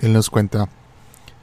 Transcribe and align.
Él 0.00 0.14
nos 0.14 0.30
cuenta, 0.30 0.68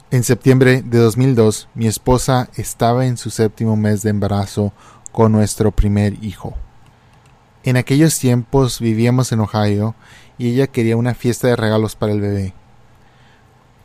en 0.09 0.23
septiembre 0.23 0.81
de 0.83 0.97
2002 0.97 1.69
mi 1.75 1.85
esposa 1.85 2.49
estaba 2.55 3.05
en 3.05 3.17
su 3.17 3.29
séptimo 3.29 3.75
mes 3.75 4.01
de 4.01 4.09
embarazo 4.09 4.73
con 5.11 5.31
nuestro 5.31 5.71
primer 5.71 6.23
hijo. 6.23 6.55
En 7.63 7.77
aquellos 7.77 8.17
tiempos 8.17 8.79
vivíamos 8.79 9.31
en 9.31 9.41
Ohio 9.41 9.93
y 10.39 10.49
ella 10.49 10.65
quería 10.65 10.97
una 10.97 11.13
fiesta 11.13 11.47
de 11.47 11.55
regalos 11.55 11.95
para 11.95 12.13
el 12.13 12.21
bebé. 12.21 12.53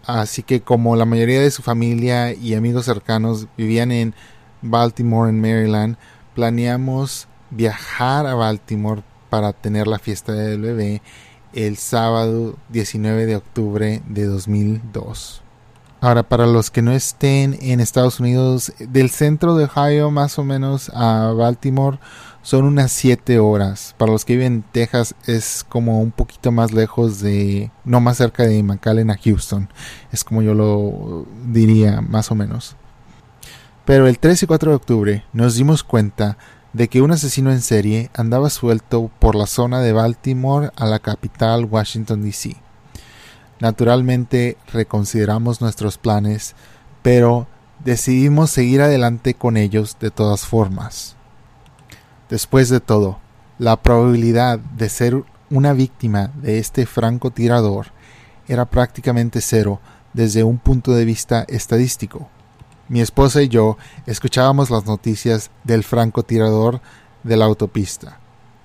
Así 0.06 0.43
que 0.43 0.62
como 0.62 0.96
la 0.96 1.04
mayoría 1.04 1.40
de 1.43 1.50
su 1.50 1.62
familia 1.62 2.32
y 2.32 2.54
amigos 2.54 2.86
cercanos 2.86 3.48
vivían 3.58 3.93
en 3.93 4.14
Baltimore, 4.62 5.29
en 5.29 5.40
Maryland, 5.40 5.96
planeamos 6.34 7.29
viajar 7.50 8.26
a 8.26 8.34
Baltimore 8.34 9.02
para 9.29 9.52
tener 9.52 9.86
la 9.86 9.98
fiesta 9.98 10.32
del 10.32 10.62
bebé 10.62 11.02
el 11.52 11.76
sábado 11.76 12.56
19 12.70 13.26
de 13.26 13.36
octubre 13.36 14.02
de 14.08 14.26
2002. 14.26 15.43
Ahora, 16.00 16.24
para 16.24 16.46
los 16.46 16.72
que 16.72 16.82
no 16.82 16.90
estén 16.93 17.56
en 17.60 17.79
Estados 17.79 18.18
Unidos, 18.18 18.72
del 18.80 19.10
centro 19.10 19.54
de 19.54 19.66
Ohio 19.66 20.10
más 20.10 20.36
o 20.36 20.43
menos 20.43 20.90
a 20.94 21.32
Baltimore, 21.32 21.98
son 22.43 22.64
unas 22.64 22.90
7 22.90 23.38
horas. 23.38 23.94
Para 23.98 24.10
los 24.10 24.24
que 24.24 24.34
viven 24.34 24.52
en 24.52 24.62
Texas 24.62 25.14
es 25.26 25.64
como 25.68 26.00
un 26.00 26.10
poquito 26.10 26.50
más 26.50 26.72
lejos 26.72 27.20
de, 27.20 27.71
no 27.84 28.00
más 28.00 28.16
cerca 28.16 28.43
de 28.43 28.62
McAllen 28.64 29.10
a 29.10 29.16
Houston. 29.16 29.68
Es 30.10 30.24
como 30.24 30.43
yo 30.43 30.54
lo 30.54 31.24
diría 31.46 32.00
más 32.00 32.32
o 32.32 32.34
menos. 32.34 32.74
Pero 33.84 34.08
el 34.08 34.19
3 34.19 34.42
y 34.42 34.46
4 34.46 34.70
de 34.70 34.77
octubre 34.77 35.24
nos 35.32 35.55
dimos 35.55 35.84
cuenta 35.84 36.36
de 36.72 36.89
que 36.89 37.03
un 37.03 37.11
asesino 37.11 37.53
en 37.53 37.61
serie 37.61 38.11
andaba 38.14 38.48
suelto 38.50 39.11
por 39.19 39.34
la 39.34 39.47
zona 39.47 39.80
de 39.80 39.92
Baltimore 39.92 40.70
a 40.77 40.86
la 40.86 40.98
capital 40.98 41.67
Washington 41.67 42.22
DC. 42.22 42.56
Naturalmente 43.61 44.56
reconsideramos 44.72 45.61
nuestros 45.61 45.98
planes, 45.98 46.55
pero 47.02 47.46
decidimos 47.84 48.50
seguir 48.50 48.80
adelante 48.80 49.34
con 49.34 49.56
ellos 49.56 49.96
de 50.00 50.11
todas 50.11 50.46
formas. 50.46 51.16
Después 52.28 52.69
de 52.70 52.80
todo, 52.80 53.18
la 53.58 53.77
probabilidad 53.77 54.58
de 54.58 54.89
ser 54.89 55.22
una 55.50 55.74
víctima 55.74 56.30
de 56.41 56.58
este 56.58 56.86
francotirador 56.86 57.89
era 58.48 58.64
prácticamente 58.64 59.41
cero 59.41 59.80
desde 60.14 60.42
un 60.42 60.58
punto 60.58 60.92
de 60.92 61.05
vista 61.05 61.44
estadístico. 61.48 62.28
Mi 62.88 63.00
esposa 63.00 63.42
y 63.42 63.48
yo 63.48 63.78
escuchábamos 64.06 64.70
las 64.70 64.86
noticias 64.86 65.50
del 65.64 65.84
francotirador 65.84 66.80
de 67.22 67.36
la 67.36 67.44
autopista 67.44 68.19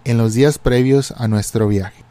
en 0.05 0.17
los 0.17 0.33
días 0.33 0.57
previos 0.57 1.13
a 1.17 1.27
nuestro 1.27 1.67
viaje. 1.67 2.03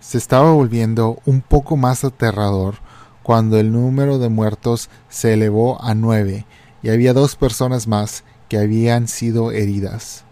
Se 0.00 0.18
estaba 0.18 0.52
volviendo 0.52 1.20
un 1.24 1.40
poco 1.40 1.76
más 1.76 2.04
aterrador 2.04 2.76
cuando 3.22 3.58
el 3.58 3.72
número 3.72 4.18
de 4.18 4.28
muertos 4.28 4.90
se 5.08 5.32
elevó 5.32 5.82
a 5.82 5.94
nueve 5.94 6.46
y 6.82 6.90
había 6.90 7.14
dos 7.14 7.36
personas 7.36 7.86
más 7.86 8.24
que 8.48 8.58
habían 8.58 9.08
sido 9.08 9.50
heridas. 9.50 10.24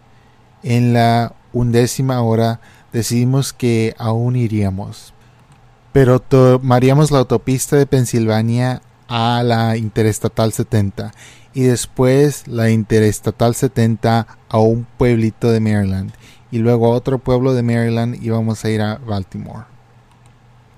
En 0.63 0.93
la 0.93 1.35
undécima 1.53 2.21
hora 2.23 2.61
decidimos 2.93 3.53
que 3.53 3.95
aún 3.99 4.37
iríamos, 4.37 5.15
pero 5.93 6.21
tomaríamos 6.21 7.11
la 7.11 7.21
autopista 7.21 7.77
de 7.77 7.87
Pensilvania 7.87 8.83
a 9.15 9.43
la 9.43 9.77
Interestatal 9.77 10.55
70 10.55 11.13
y 11.53 11.65
después 11.65 12.49
la 12.49 12.71
Interestatal 12.71 13.55
70 13.55 14.27
a 14.49 14.59
un 14.59 14.87
pueblito 14.97 15.51
de 15.51 15.61
Maryland 15.61 16.13
y 16.51 16.61
luego 16.61 16.87
a 16.87 16.97
otro 16.97 17.19
pueblo 17.19 17.53
de 17.53 17.63
Maryland 17.63 18.25
íbamos 18.25 18.65
a 18.65 18.71
ir 18.71 18.81
a 18.81 18.97
Baltimore. 18.97 19.67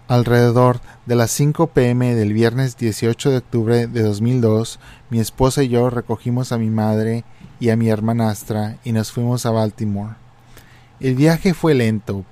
Alrededor 0.09 0.81
de 1.07 1.15
las 1.15 1.31
5 1.31 1.69
pm 1.69 2.17
del 2.17 2.33
viernes 2.33 2.77
18 2.77 3.31
de 3.31 3.37
octubre 3.37 3.87
de 3.87 4.03
2002, 4.03 4.81
mi 5.11 5.21
esposa 5.21 5.63
y 5.63 5.69
yo 5.69 5.89
recogimos 5.89 6.51
a 6.51 6.59
mi 6.59 6.71
madre 6.71 7.23
y 7.61 7.71
a 7.71 7.77
mi 7.77 7.89
hermanastra 7.89 8.79
y 8.83 8.91
nos 8.91 9.13
fuimos 9.13 9.47
a 9.47 9.53
Baltimore. 9.53 10.17
El 10.99 11.15
viaje 11.15 11.55
fue 11.55 11.75
lento, 11.75 12.25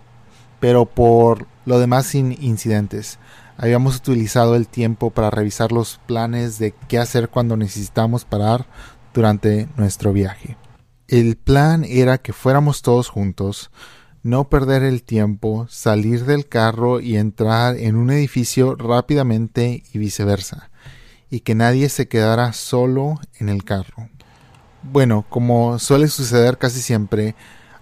pero 0.59 0.85
por 0.85 1.47
lo 1.65 1.79
demás 1.79 2.07
sin 2.07 2.33
incidentes. 2.43 3.21
Habíamos 3.57 3.97
utilizado 3.97 4.57
el 4.57 4.67
tiempo 4.69 5.11
para 5.11 5.31
revisar 5.31 5.73
los 5.73 6.01
planes 6.07 6.59
de 6.59 6.75
qué 6.89 6.99
hacer 6.99 7.29
cuando 7.29 7.57
necesitamos 7.57 8.25
parar 8.25 8.67
durante 9.15 9.69
nuestro 9.77 10.13
viaje. 10.13 10.57
El 11.09 11.37
plan 11.37 11.85
era 11.85 12.19
que 12.19 12.33
fuéramos 12.33 12.83
todos 12.83 13.09
juntos, 13.09 13.71
no 14.23 14.49
perder 14.49 14.83
el 14.83 15.03
tiempo, 15.03 15.67
salir 15.69 16.25
del 16.25 16.49
carro 16.49 17.01
y 17.01 17.17
entrar 17.17 17.77
en 17.77 17.97
un 17.97 18.11
edificio 18.11 18.77
rápidamente 18.77 19.83
y 19.93 19.99
viceversa, 19.99 20.71
y 21.29 21.41
que 21.41 21.55
nadie 21.55 21.89
se 21.89 22.09
quedara 22.09 22.53
solo 22.53 23.21
en 23.39 23.49
el 23.49 23.65
carro. 23.65 24.09
Bueno, 24.83 25.25
como 25.29 25.79
suele 25.79 26.09
suceder 26.09 26.57
casi 26.57 26.81
siempre, 26.81 27.35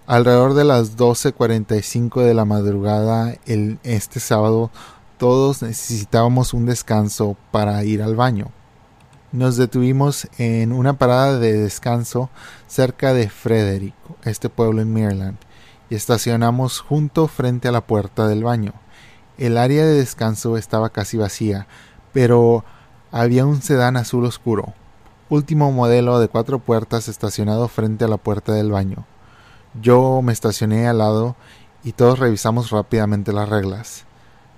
alrededor 0.07 0.53
de 0.53 0.65
las 0.65 0.97
12.45 0.97 2.21
de 2.23 2.33
la 2.33 2.45
madrugada 2.45 3.35
el, 3.45 3.79
este 3.83 4.19
sábado 4.19 4.71
todos 5.21 5.61
necesitábamos 5.61 6.51
un 6.55 6.65
descanso 6.65 7.37
para 7.51 7.83
ir 7.83 8.01
al 8.01 8.15
baño. 8.15 8.47
Nos 9.31 9.55
detuvimos 9.55 10.27
en 10.39 10.71
una 10.71 10.93
parada 10.93 11.37
de 11.37 11.53
descanso 11.53 12.31
cerca 12.65 13.13
de 13.13 13.29
Frederick, 13.29 13.93
este 14.23 14.49
pueblo 14.49 14.81
en 14.81 14.91
Maryland, 14.91 15.37
y 15.91 15.93
estacionamos 15.93 16.79
junto 16.79 17.27
frente 17.27 17.67
a 17.67 17.71
la 17.71 17.85
puerta 17.85 18.27
del 18.27 18.43
baño. 18.43 18.73
El 19.37 19.59
área 19.59 19.85
de 19.85 19.93
descanso 19.93 20.57
estaba 20.57 20.89
casi 20.89 21.17
vacía, 21.17 21.67
pero 22.13 22.65
había 23.11 23.45
un 23.45 23.61
sedán 23.61 23.97
azul 23.97 24.25
oscuro, 24.25 24.73
último 25.29 25.71
modelo 25.71 26.17
de 26.17 26.29
cuatro 26.29 26.57
puertas 26.57 27.07
estacionado 27.07 27.67
frente 27.67 28.05
a 28.05 28.07
la 28.07 28.17
puerta 28.17 28.53
del 28.53 28.71
baño. 28.71 29.05
Yo 29.79 30.23
me 30.23 30.33
estacioné 30.33 30.87
al 30.87 30.97
lado 30.97 31.35
y 31.83 31.91
todos 31.91 32.17
revisamos 32.17 32.71
rápidamente 32.71 33.31
las 33.31 33.49
reglas. 33.49 34.07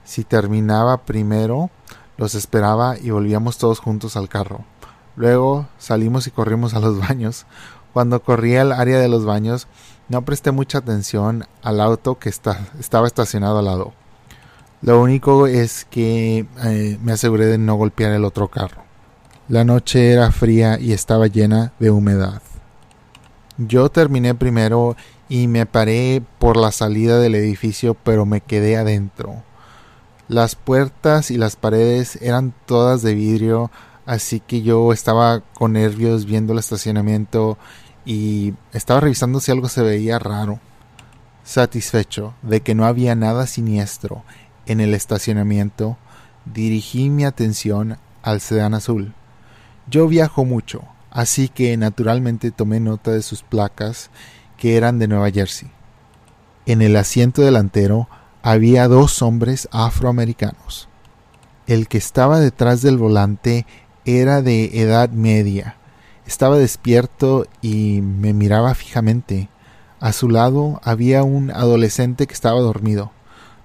Si 0.04 0.24
terminaba 0.24 1.06
primero, 1.06 1.70
los 2.18 2.36
esperaba 2.36 2.98
y 2.98 3.10
volvíamos 3.10 3.58
todos 3.58 3.80
juntos 3.80 4.18
al 4.18 4.30
carro. 4.30 4.66
Luego 5.16 5.68
salimos 5.78 6.28
y 6.28 6.32
corrimos 6.32 6.74
a 6.74 6.80
los 6.80 7.00
baños. 7.08 7.46
Cuando 7.94 8.22
corrí 8.24 8.56
al 8.56 8.72
área 8.72 9.00
de 9.00 9.08
los 9.08 9.26
baños, 9.26 9.68
no 10.10 10.24
presté 10.26 10.52
mucha 10.52 10.80
atención 10.80 11.46
al 11.62 11.80
auto 11.80 12.18
que 12.18 12.30
estaba 12.30 13.08
estacionado 13.08 13.60
al 13.60 13.66
lado. 13.66 13.94
Lo 14.82 15.02
único 15.02 15.48
es 15.48 15.86
que 15.86 16.46
eh, 16.66 16.98
me 17.02 17.14
aseguré 17.14 17.46
de 17.46 17.58
no 17.58 17.76
golpear 17.76 18.12
el 18.12 18.26
otro 18.26 18.50
carro. 18.50 18.84
La 19.48 19.64
noche 19.64 20.12
era 20.12 20.32
fría 20.32 20.78
y 20.80 20.92
estaba 20.92 21.28
llena 21.28 21.72
de 21.80 21.92
humedad. 21.92 22.42
Yo 23.58 23.90
terminé 23.90 24.36
primero 24.36 24.98
y 25.30 25.48
me 25.48 25.66
paré 25.66 26.22
por 26.40 26.58
la 26.58 26.72
salida 26.72 27.20
del 27.20 27.36
edificio, 27.36 27.94
pero 27.94 28.26
me 28.26 28.42
quedé 28.42 28.76
adentro. 28.76 29.44
Las 30.34 30.56
puertas 30.56 31.30
y 31.30 31.38
las 31.38 31.56
paredes 31.56 32.18
eran 32.20 32.56
todas 32.66 33.04
de 33.04 33.14
vidrio, 33.14 33.70
así 34.08 34.40
que 34.40 34.64
yo 34.64 34.92
estaba 34.92 35.42
con 35.54 35.74
nervios 35.74 36.26
viendo 36.26 36.54
el 36.54 36.60
estacionamiento 36.60 37.60
y 38.04 38.56
estaba 38.72 39.00
revisando 39.00 39.40
si 39.40 39.52
algo 39.52 39.70
se 39.70 39.84
veía 39.84 40.18
raro. 40.18 40.60
Satisfecho 41.44 42.34
de 42.42 42.62
que 42.62 42.74
no 42.74 42.86
había 42.86 43.14
nada 43.14 43.46
siniestro 43.46 44.24
en 44.66 44.80
el 44.80 44.96
estacionamiento, 44.96 45.98
dirigí 46.46 47.12
mi 47.12 47.26
atención 47.26 48.00
al 48.24 48.42
sedán 48.42 48.74
azul. 48.74 49.14
Yo 49.88 50.08
viajo 50.08 50.46
mucho, 50.46 50.82
así 51.12 51.48
que 51.48 51.78
naturalmente 51.78 52.50
tomé 52.50 52.80
nota 52.80 53.12
de 53.12 53.22
sus 53.22 53.44
placas, 53.44 54.10
que 54.58 54.78
eran 54.78 54.98
de 54.98 55.08
Nueva 55.08 55.30
Jersey. 55.30 55.70
En 56.66 56.82
el 56.82 56.96
asiento 56.96 57.44
delantero 57.44 58.08
había 58.44 58.88
dos 58.88 59.22
hombres 59.24 59.68
afroamericanos. 59.72 60.90
El 61.66 61.88
que 61.88 61.98
estaba 61.98 62.40
detrás 62.40 62.82
del 62.82 62.98
volante 62.98 63.66
era 64.06 64.42
de 64.42 64.82
edad 64.82 65.10
media, 65.10 65.78
estaba 66.26 66.58
despierto 66.58 67.46
y 67.62 68.02
me 68.02 68.34
miraba 68.34 68.76
fijamente. 68.76 69.50
A 70.00 70.14
su 70.14 70.30
lado 70.30 70.80
había 70.84 71.24
un 71.24 71.52
adolescente 71.52 72.28
que 72.28 72.34
estaba 72.34 72.60
dormido. 72.60 73.12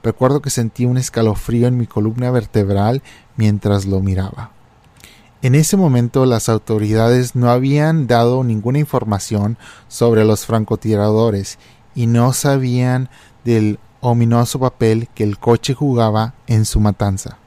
Recuerdo 0.02 0.40
que 0.42 0.50
sentí 0.50 0.84
un 0.84 0.96
escalofrío 0.96 1.66
en 1.66 1.76
mi 1.76 1.86
columna 1.86 2.30
vertebral 2.30 3.02
mientras 3.36 3.84
lo 3.84 4.00
miraba. 4.00 4.52
En 5.42 5.54
ese 5.54 5.76
momento 5.76 6.26
las 6.26 6.48
autoridades 6.48 7.36
no 7.36 7.50
habían 7.50 8.08
dado 8.08 8.42
ninguna 8.42 8.80
información 8.80 9.56
sobre 9.86 10.24
los 10.24 10.46
francotiradores 10.46 11.58
y 11.94 12.06
no 12.06 12.32
sabían 12.32 13.08
del 13.44 13.78
ominoso 14.00 14.58
papel 14.58 15.08
que 15.14 15.24
el 15.24 15.38
coche 15.38 15.74
jugaba 15.74 16.34
en 16.46 16.64
su 16.64 16.80
matanza. 16.80 17.38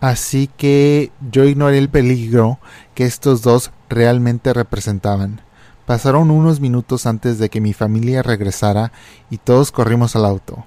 Así 0.00 0.50
que 0.56 1.12
yo 1.30 1.44
ignoré 1.44 1.78
el 1.78 1.88
peligro 1.88 2.58
que 2.94 3.04
estos 3.04 3.42
dos 3.42 3.70
realmente 3.88 4.52
representaban. 4.52 5.40
Pasaron 5.86 6.30
unos 6.30 6.60
minutos 6.60 7.06
antes 7.06 7.38
de 7.38 7.48
que 7.48 7.60
mi 7.60 7.72
familia 7.72 8.22
regresara 8.22 8.92
y 9.30 9.38
todos 9.38 9.72
corrimos 9.72 10.16
al 10.16 10.24
auto. 10.24 10.64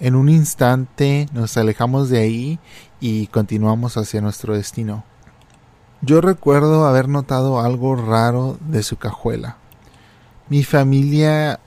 En 0.00 0.14
un 0.14 0.28
instante 0.28 1.28
nos 1.32 1.56
alejamos 1.56 2.08
de 2.08 2.20
ahí 2.20 2.58
y 3.00 3.26
continuamos 3.28 3.96
hacia 3.96 4.20
nuestro 4.20 4.54
destino. 4.54 5.04
Yo 6.02 6.20
recuerdo 6.20 6.86
haber 6.86 7.08
notado 7.08 7.60
algo 7.60 7.96
raro 7.96 8.58
de 8.60 8.82
su 8.82 8.96
cajuela. 8.96 9.56
Mi 10.48 10.62
familia 10.62 11.60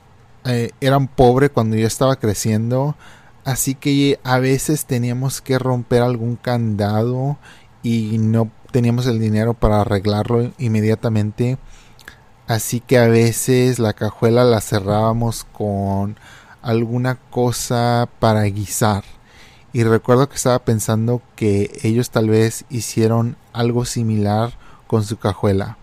eh, 0.47 0.71
era 0.81 0.97
pobre 0.99 1.49
cuando 1.49 1.75
yo 1.75 1.85
estaba 1.85 2.15
creciendo, 2.15 2.95
así 3.43 3.75
que 3.75 4.19
a 4.23 4.39
veces 4.39 4.85
teníamos 4.85 5.41
que 5.41 5.59
romper 5.59 6.01
algún 6.01 6.37
candado 6.37 7.37
y 7.83 8.17
no 8.17 8.49
teníamos 8.71 9.07
el 9.07 9.19
dinero 9.19 9.53
para 9.53 9.81
arreglarlo 9.81 10.51
inmediatamente. 10.57 11.57
Así 12.47 12.79
que 12.79 12.97
a 12.97 13.07
veces 13.07 13.77
la 13.77 13.93
cajuela 13.93 14.45
la 14.45 14.61
cerrábamos 14.61 15.43
con 15.43 16.17
alguna 16.61 17.15
cosa 17.15 18.07
para 18.19 18.43
guisar. 18.43 19.03
Y 19.73 19.83
recuerdo 19.83 20.29
que 20.29 20.35
estaba 20.35 20.59
pensando 20.59 21.21
que 21.35 21.77
ellos 21.83 22.09
tal 22.09 22.29
vez 22.29 22.65
hicieron 22.69 23.35
algo 23.51 23.83
similar 23.83 24.53
con 24.87 25.03
su 25.03 25.17
cajuela. 25.17 25.77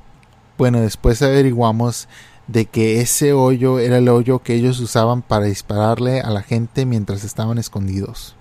Bueno, 0.57 0.81
después 0.81 1.21
averiguamos 1.21 2.09
de 2.47 2.67
que 2.67 3.01
ese 3.01 3.33
hoyo 3.33 3.79
era 3.79 3.99
el 3.99 4.09
hoyo 4.09 4.41
que 4.41 4.55
ellos 4.55 4.81
usaban 4.81 5.23
para 5.23 5.47
dispararle 5.47 6.21
a 6.21 6.31
la 6.31 6.43
gente 6.43 6.87
mientras 6.87 7.25
estaban 7.25 7.59
escondidos. 7.59 8.37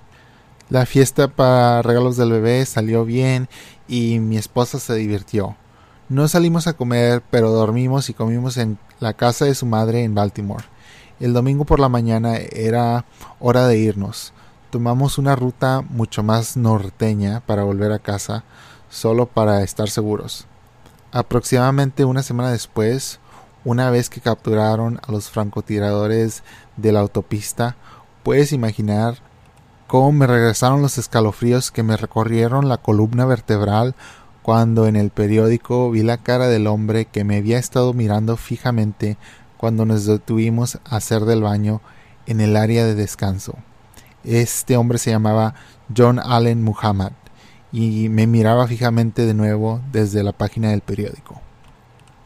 La 0.69 0.85
fiesta 0.85 1.27
para 1.27 1.81
regalos 1.81 2.17
del 2.17 2.31
bebé 2.31 2.65
salió 2.65 3.05
bien 3.05 3.47
y 3.87 4.19
mi 4.19 4.37
esposa 4.37 4.79
se 4.79 4.95
divirtió. 4.95 5.55
No 6.09 6.27
salimos 6.27 6.67
a 6.67 6.73
comer, 6.73 7.23
pero 7.29 7.51
dormimos 7.51 8.09
y 8.09 8.13
comimos 8.13 8.57
en 8.57 8.77
la 8.99 9.13
casa 9.13 9.45
de 9.45 9.55
su 9.55 9.65
madre 9.65 10.03
en 10.03 10.15
Baltimore. 10.15 10.65
El 11.19 11.33
domingo 11.33 11.63
por 11.63 11.79
la 11.79 11.89
mañana 11.89 12.35
era 12.35 13.05
hora 13.39 13.67
de 13.67 13.77
irnos. 13.77 14.33
Tomamos 14.69 15.17
una 15.17 15.35
ruta 15.35 15.81
mucho 15.81 16.23
más 16.23 16.57
norteña 16.57 17.41
para 17.45 17.63
volver 17.63 17.91
a 17.91 17.99
casa, 17.99 18.43
solo 18.89 19.27
para 19.27 19.61
estar 19.63 19.89
seguros. 19.89 20.47
Aproximadamente 21.11 22.05
una 22.05 22.23
semana 22.23 22.51
después, 22.51 23.19
una 23.65 23.89
vez 23.89 24.09
que 24.09 24.21
capturaron 24.21 24.99
a 25.07 25.11
los 25.11 25.29
francotiradores 25.29 26.43
de 26.77 26.91
la 26.91 26.99
autopista, 26.99 27.75
puedes 28.23 28.51
imaginar 28.51 29.17
cómo 29.87 30.11
me 30.11 30.27
regresaron 30.27 30.81
los 30.81 30.97
escalofríos 30.97 31.71
que 31.71 31.83
me 31.83 31.97
recorrieron 31.97 32.67
la 32.67 32.77
columna 32.77 33.25
vertebral 33.25 33.95
cuando 34.41 34.87
en 34.87 34.95
el 34.95 35.09
periódico 35.09 35.89
vi 35.89 36.03
la 36.03 36.17
cara 36.17 36.47
del 36.47 36.67
hombre 36.67 37.05
que 37.05 37.23
me 37.23 37.37
había 37.37 37.57
estado 37.57 37.93
mirando 37.93 38.35
fijamente 38.35 39.17
cuando 39.57 39.85
nos 39.85 40.05
detuvimos 40.05 40.79
a 40.83 40.97
hacer 40.97 41.23
del 41.25 41.41
baño 41.41 41.81
en 42.25 42.41
el 42.41 42.57
área 42.57 42.85
de 42.85 42.95
descanso. 42.95 43.55
Este 44.25 44.75
hombre 44.77 44.97
se 44.97 45.11
llamaba 45.11 45.55
John 45.95 46.19
Allen 46.19 46.63
Muhammad 46.63 47.13
y 47.71 48.09
me 48.09 48.27
miraba 48.27 48.67
fijamente 48.67 49.25
de 49.25 49.33
nuevo 49.33 49.81
desde 49.91 50.23
la 50.23 50.33
página 50.33 50.71
del 50.71 50.81
periódico. 50.81 51.32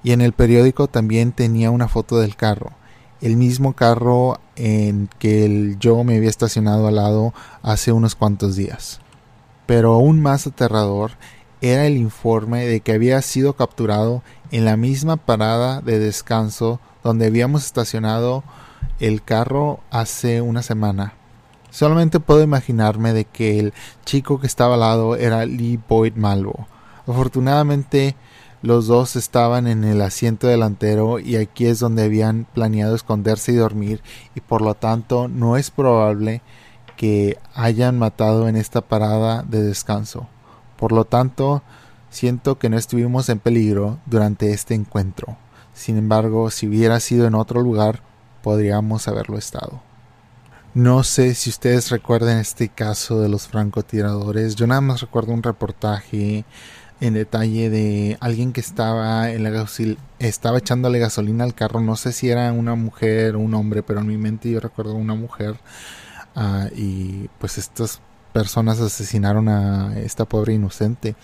Y 0.07 0.13
en 0.13 0.21
el 0.21 0.31
periódico 0.31 0.87
también 0.87 1.33
tenía 1.33 1.69
una 1.69 1.89
foto 1.89 2.17
del 2.17 2.37
carro, 2.37 2.71
el 3.19 3.35
mismo 3.35 3.73
carro 3.73 4.39
en 4.55 5.09
que 5.19 5.75
yo 5.81 6.01
me 6.05 6.15
había 6.15 6.29
estacionado 6.29 6.87
al 6.87 6.95
lado 6.95 7.33
hace 7.61 7.91
unos 7.91 8.15
cuantos 8.15 8.55
días. 8.55 9.01
Pero 9.65 9.95
aún 9.95 10.21
más 10.21 10.47
aterrador 10.47 11.11
era 11.59 11.87
el 11.87 11.97
informe 11.97 12.65
de 12.65 12.79
que 12.79 12.93
había 12.93 13.21
sido 13.21 13.57
capturado 13.57 14.23
en 14.49 14.63
la 14.63 14.77
misma 14.77 15.17
parada 15.17 15.81
de 15.81 15.99
descanso 15.99 16.79
donde 17.03 17.25
habíamos 17.25 17.65
estacionado 17.65 18.45
el 19.01 19.21
carro 19.21 19.81
hace 19.91 20.39
una 20.39 20.63
semana. 20.63 21.15
Solamente 21.69 22.21
puedo 22.21 22.41
imaginarme 22.41 23.11
de 23.11 23.25
que 23.25 23.59
el 23.59 23.73
chico 24.05 24.39
que 24.39 24.47
estaba 24.47 24.75
al 24.75 24.79
lado 24.79 25.17
era 25.17 25.45
Lee 25.45 25.81
Boyd 25.85 26.15
Malvo. 26.15 26.65
Afortunadamente 27.05 28.15
los 28.61 28.87
dos 28.87 29.15
estaban 29.15 29.67
en 29.67 29.83
el 29.83 30.01
asiento 30.01 30.47
delantero 30.47 31.19
y 31.19 31.35
aquí 31.35 31.67
es 31.67 31.79
donde 31.79 32.03
habían 32.03 32.45
planeado 32.53 32.95
esconderse 32.95 33.51
y 33.51 33.55
dormir 33.55 34.01
y 34.35 34.41
por 34.41 34.61
lo 34.61 34.73
tanto 34.73 35.27
no 35.27 35.57
es 35.57 35.69
probable 35.69 36.41
que 36.95 37.37
hayan 37.53 37.99
matado 37.99 38.49
en 38.49 38.55
esta 38.55 38.81
parada 38.81 39.43
de 39.43 39.61
descanso. 39.61 40.27
Por 40.77 40.91
lo 40.91 41.05
tanto, 41.05 41.61
siento 42.09 42.57
que 42.57 42.69
no 42.69 42.77
estuvimos 42.77 43.29
en 43.29 43.39
peligro 43.39 43.99
durante 44.05 44.51
este 44.51 44.73
encuentro. 44.73 45.37
Sin 45.73 45.97
embargo, 45.97 46.49
si 46.49 46.67
hubiera 46.67 46.99
sido 46.99 47.27
en 47.27 47.35
otro 47.35 47.61
lugar, 47.61 48.01
podríamos 48.41 49.07
haberlo 49.07 49.37
estado. 49.37 49.81
No 50.73 51.03
sé 51.03 51.35
si 51.35 51.49
ustedes 51.49 51.89
recuerdan 51.89 52.37
este 52.37 52.69
caso 52.69 53.19
de 53.21 53.29
los 53.29 53.47
francotiradores. 53.47 54.55
Yo 54.55 54.67
nada 54.67 54.81
más 54.81 55.01
recuerdo 55.01 55.33
un 55.33 55.43
reportaje 55.43 56.45
en 56.99 57.13
detalle 57.13 57.69
de 57.69 58.17
alguien 58.19 58.53
que 58.53 58.61
estaba 58.61 59.29
en 59.31 59.43
la 59.43 59.67
estaba 60.19 60.57
echándole 60.57 60.99
gasolina 60.99 61.43
al 61.43 61.53
carro. 61.53 61.81
No 61.81 61.95
sé 61.95 62.11
si 62.11 62.29
era 62.29 62.51
una 62.51 62.75
mujer 62.75 63.35
o 63.35 63.39
un 63.39 63.53
hombre, 63.53 63.83
pero 63.83 63.99
en 63.99 64.07
mi 64.07 64.17
mente 64.17 64.49
yo 64.49 64.59
recuerdo 64.59 64.95
una 64.95 65.15
mujer. 65.15 65.57
Ah, 66.35 66.69
y 66.75 67.29
pues 67.39 67.57
estas 67.57 68.01
personas 68.33 68.79
asesinaron 68.79 69.49
a 69.49 69.99
esta 69.99 70.25
pobre 70.25 70.53
inocente. 70.53 71.15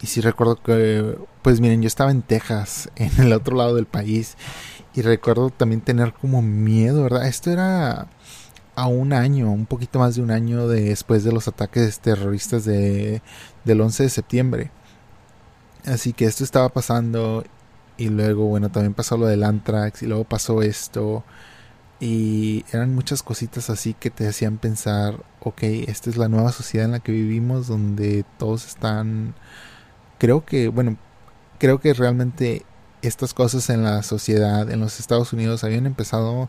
Y 0.00 0.06
sí 0.06 0.20
recuerdo 0.20 0.56
que, 0.62 1.16
pues 1.42 1.60
miren, 1.60 1.82
yo 1.82 1.86
estaba 1.86 2.10
en 2.10 2.22
Texas, 2.22 2.90
en 2.96 3.12
el 3.18 3.32
otro 3.32 3.56
lado 3.56 3.74
del 3.74 3.86
país, 3.86 4.36
y 4.94 5.02
recuerdo 5.02 5.50
también 5.50 5.80
tener 5.80 6.12
como 6.12 6.42
miedo, 6.42 7.04
¿verdad? 7.04 7.26
Esto 7.26 7.50
era 7.50 8.08
a 8.76 8.86
un 8.86 9.12
año, 9.12 9.50
un 9.50 9.66
poquito 9.66 9.98
más 9.98 10.16
de 10.16 10.22
un 10.22 10.30
año 10.30 10.68
después 10.68 11.24
de 11.24 11.32
los 11.32 11.48
ataques 11.48 12.00
terroristas 12.00 12.64
de, 12.64 13.22
del 13.64 13.80
11 13.80 14.04
de 14.04 14.08
septiembre. 14.10 14.70
Así 15.86 16.12
que 16.12 16.24
esto 16.24 16.44
estaba 16.44 16.68
pasando 16.70 17.44
y 17.96 18.08
luego, 18.08 18.46
bueno, 18.46 18.70
también 18.70 18.94
pasó 18.94 19.16
lo 19.16 19.26
del 19.26 19.44
Antrax 19.44 20.02
y 20.02 20.06
luego 20.06 20.24
pasó 20.24 20.62
esto. 20.62 21.24
Y 22.00 22.64
eran 22.72 22.94
muchas 22.94 23.22
cositas 23.22 23.70
así 23.70 23.94
que 23.94 24.10
te 24.10 24.26
hacían 24.28 24.58
pensar, 24.58 25.22
ok, 25.40 25.62
esta 25.62 26.10
es 26.10 26.16
la 26.16 26.28
nueva 26.28 26.52
sociedad 26.52 26.86
en 26.86 26.92
la 26.92 27.00
que 27.00 27.12
vivimos 27.12 27.66
donde 27.68 28.24
todos 28.38 28.66
están 28.66 29.34
creo 30.18 30.44
que, 30.44 30.68
bueno, 30.68 30.96
creo 31.58 31.80
que 31.80 31.92
realmente 31.94 32.64
estas 33.02 33.34
cosas 33.34 33.68
en 33.70 33.82
la 33.82 34.02
sociedad, 34.02 34.70
en 34.70 34.80
los 34.80 35.00
Estados 35.00 35.32
Unidos, 35.32 35.64
habían 35.64 35.86
empezado 35.86 36.48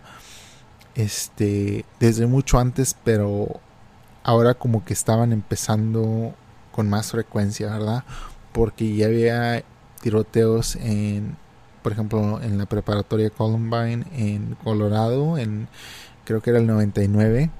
este 0.95 1.85
desde 1.99 2.25
mucho 2.27 2.59
antes, 2.59 2.95
pero 3.03 3.59
ahora 4.23 4.53
como 4.53 4.85
que 4.85 4.93
estaban 4.93 5.33
empezando 5.33 6.33
con 6.71 6.89
más 6.89 7.11
frecuencia, 7.11 7.69
¿verdad? 7.69 8.03
Porque 8.55 8.95
ya 8.95 9.07
había 9.07 9.63
tiroteos 10.01 10.77
en, 10.77 11.37
por 11.83 11.91
ejemplo, 11.91 12.41
en 12.41 12.57
la 12.57 12.65
preparatoria 12.65 13.29
Columbine 13.29 14.05
en 14.13 14.55
Colorado, 14.63 15.37
en 15.37 15.67
creo 16.23 16.41
que 16.41 16.51
era 16.51 16.59
el 16.59 16.67
99 16.67 17.51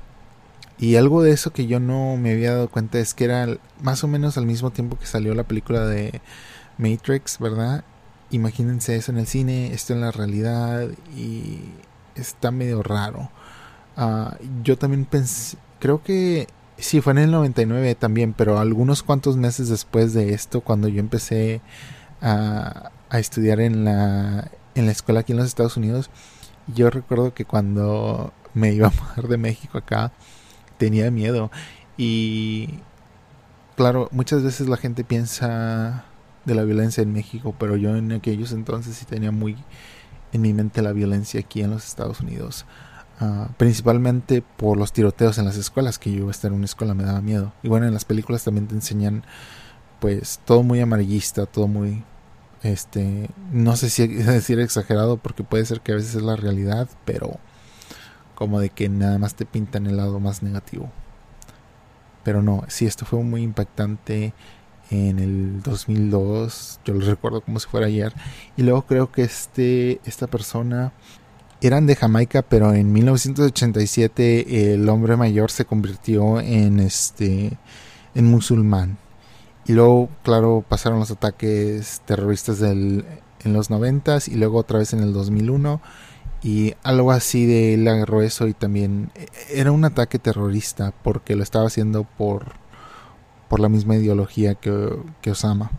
y 0.77 0.97
algo 0.97 1.23
de 1.23 1.31
eso 1.31 1.51
que 1.53 1.67
yo 1.67 1.79
no 1.79 2.17
me 2.17 2.33
había 2.33 2.51
dado 2.53 2.69
cuenta 2.69 2.99
es 2.99 3.13
que 3.13 3.25
era 3.25 3.47
más 3.81 4.03
o 4.03 4.07
menos 4.07 4.37
al 4.37 4.45
mismo 4.45 4.71
tiempo 4.71 4.99
que 4.99 5.05
salió 5.05 5.33
la 5.33 5.43
película 5.43 5.85
de 5.85 6.21
Matrix, 6.77 7.39
¿verdad? 7.39 7.85
Imagínense 8.29 8.95
eso 8.95 9.11
en 9.11 9.19
el 9.19 9.27
cine, 9.27 9.73
esto 9.73 9.93
en 9.93 10.01
la 10.01 10.11
realidad 10.11 10.89
y 11.15 11.59
está 12.15 12.51
medio 12.51 12.83
raro. 12.83 13.29
Ah, 13.95 14.37
yo 14.63 14.77
también 14.77 15.05
pensé, 15.05 15.57
creo 15.79 16.03
que 16.03 16.47
sí, 16.77 17.01
fue 17.01 17.13
en 17.13 17.19
el 17.19 17.31
99 17.31 17.95
también, 17.95 18.33
pero 18.33 18.59
algunos 18.59 19.03
cuantos 19.03 19.37
meses 19.37 19.69
después 19.69 20.13
de 20.13 20.33
esto, 20.33 20.61
cuando 20.61 20.87
yo 20.87 20.99
empecé 20.99 21.61
a, 22.21 22.91
estudiar 23.11 23.61
en 23.61 23.85
la, 23.85 24.51
en 24.75 24.85
la 24.87 24.91
escuela 24.91 25.21
aquí 25.21 25.31
en 25.31 25.37
los 25.37 25.47
Estados 25.47 25.77
Unidos, 25.77 26.09
yo 26.67 26.89
recuerdo 26.89 27.33
que 27.33 27.45
cuando 27.45 28.33
me 28.53 28.73
iba 28.73 28.87
a 28.87 28.91
mudar 28.91 29.27
de 29.29 29.37
México 29.37 29.77
acá, 29.77 30.11
tenía 30.77 31.11
miedo. 31.11 31.51
Y 31.97 32.79
claro, 33.75 34.09
muchas 34.11 34.43
veces 34.43 34.67
la 34.67 34.77
gente 34.77 35.03
piensa 35.03 36.05
de 36.45 36.55
la 36.55 36.63
violencia 36.63 37.01
en 37.03 37.13
México, 37.13 37.55
pero 37.57 37.75
yo 37.75 37.95
en 37.95 38.11
aquellos 38.11 38.51
entonces 38.51 38.95
sí 38.95 39.05
tenía 39.05 39.31
muy 39.31 39.57
en 40.31 40.41
mi 40.41 40.53
mente 40.53 40.81
la 40.81 40.91
violencia 40.91 41.39
aquí 41.39 41.61
en 41.61 41.71
los 41.71 41.85
Estados 41.85 42.19
Unidos. 42.19 42.65
Ah, 43.19 43.47
principalmente 43.57 44.41
por 44.41 44.77
los 44.77 44.91
tiroteos 44.91 45.37
en 45.37 45.45
las 45.45 45.55
escuelas, 45.55 45.99
que 45.99 46.11
yo 46.11 46.17
iba 46.17 46.27
a 46.27 46.31
estar 46.31 46.51
en 46.51 46.57
una 46.57 46.65
escuela 46.65 46.93
me 46.93 47.03
daba 47.03 47.21
miedo. 47.21 47.53
Y 47.63 47.69
bueno, 47.69 47.87
en 47.87 47.93
las 47.93 48.05
películas 48.05 48.43
también 48.43 48.67
te 48.67 48.75
enseñan 48.75 49.23
pues 49.99 50.41
todo 50.45 50.63
muy 50.63 50.81
amarillista, 50.81 51.45
todo 51.45 51.67
muy 51.67 52.03
este 52.63 53.29
no 53.51 53.75
sé 53.77 53.89
si 53.89 54.07
decir 54.23 54.59
exagerado 54.59 55.17
porque 55.17 55.43
puede 55.43 55.65
ser 55.65 55.81
que 55.81 55.93
a 55.93 55.95
veces 55.95 56.15
es 56.15 56.23
la 56.23 56.35
realidad, 56.35 56.89
pero 57.05 57.39
como 58.35 58.59
de 58.59 58.69
que 58.69 58.89
nada 58.89 59.17
más 59.17 59.35
te 59.35 59.45
pintan 59.45 59.87
el 59.87 59.97
lado 59.97 60.19
más 60.19 60.43
negativo. 60.43 60.91
Pero 62.23 62.41
no, 62.41 62.63
sí, 62.67 62.85
esto 62.85 63.05
fue 63.05 63.23
muy 63.23 63.43
impactante 63.43 64.33
en 64.91 65.19
el 65.19 65.61
2002, 65.63 66.81
yo 66.85 66.93
lo 66.93 67.05
recuerdo 67.05 67.41
como 67.41 67.59
si 67.59 67.67
fuera 67.67 67.87
ayer. 67.87 68.13
Y 68.57 68.63
luego 68.63 68.83
creo 68.83 69.11
que 69.11 69.23
este, 69.23 70.01
esta 70.05 70.27
persona 70.27 70.91
eran 71.67 71.87
de 71.87 71.95
Jamaica, 71.95 72.41
pero 72.41 72.73
en 72.73 72.91
1987 72.91 74.73
el 74.73 74.87
hombre 74.89 75.17
mayor 75.17 75.51
se 75.51 75.65
convirtió 75.65 76.39
en 76.39 76.79
este 76.79 77.57
en 78.13 78.25
musulmán. 78.25 78.97
Y 79.65 79.73
luego, 79.73 80.09
claro, 80.23 80.63
pasaron 80.67 80.99
los 80.99 81.11
ataques 81.11 82.01
terroristas 82.05 82.59
del, 82.59 83.05
en 83.43 83.53
los 83.53 83.69
90 83.69 84.19
y 84.27 84.35
luego 84.35 84.59
otra 84.59 84.79
vez 84.79 84.93
en 84.93 84.99
el 85.01 85.13
2001 85.13 85.81
y 86.43 86.75
algo 86.83 87.11
así 87.11 87.45
de 87.45 87.73
él 87.73 87.87
agarró 87.87 88.21
eso 88.21 88.47
y 88.47 88.53
también 88.53 89.11
e, 89.15 89.27
era 89.59 89.71
un 89.71 89.83
ataque 89.85 90.19
terrorista 90.19 90.93
porque 91.03 91.35
lo 91.35 91.43
estaba 91.43 91.67
haciendo 91.67 92.03
por 92.03 92.63
por 93.47 93.59
la 93.59 93.69
misma 93.69 93.95
ideología 93.95 94.55
que, 94.55 94.89
que 95.21 95.31
Osama. 95.31 95.71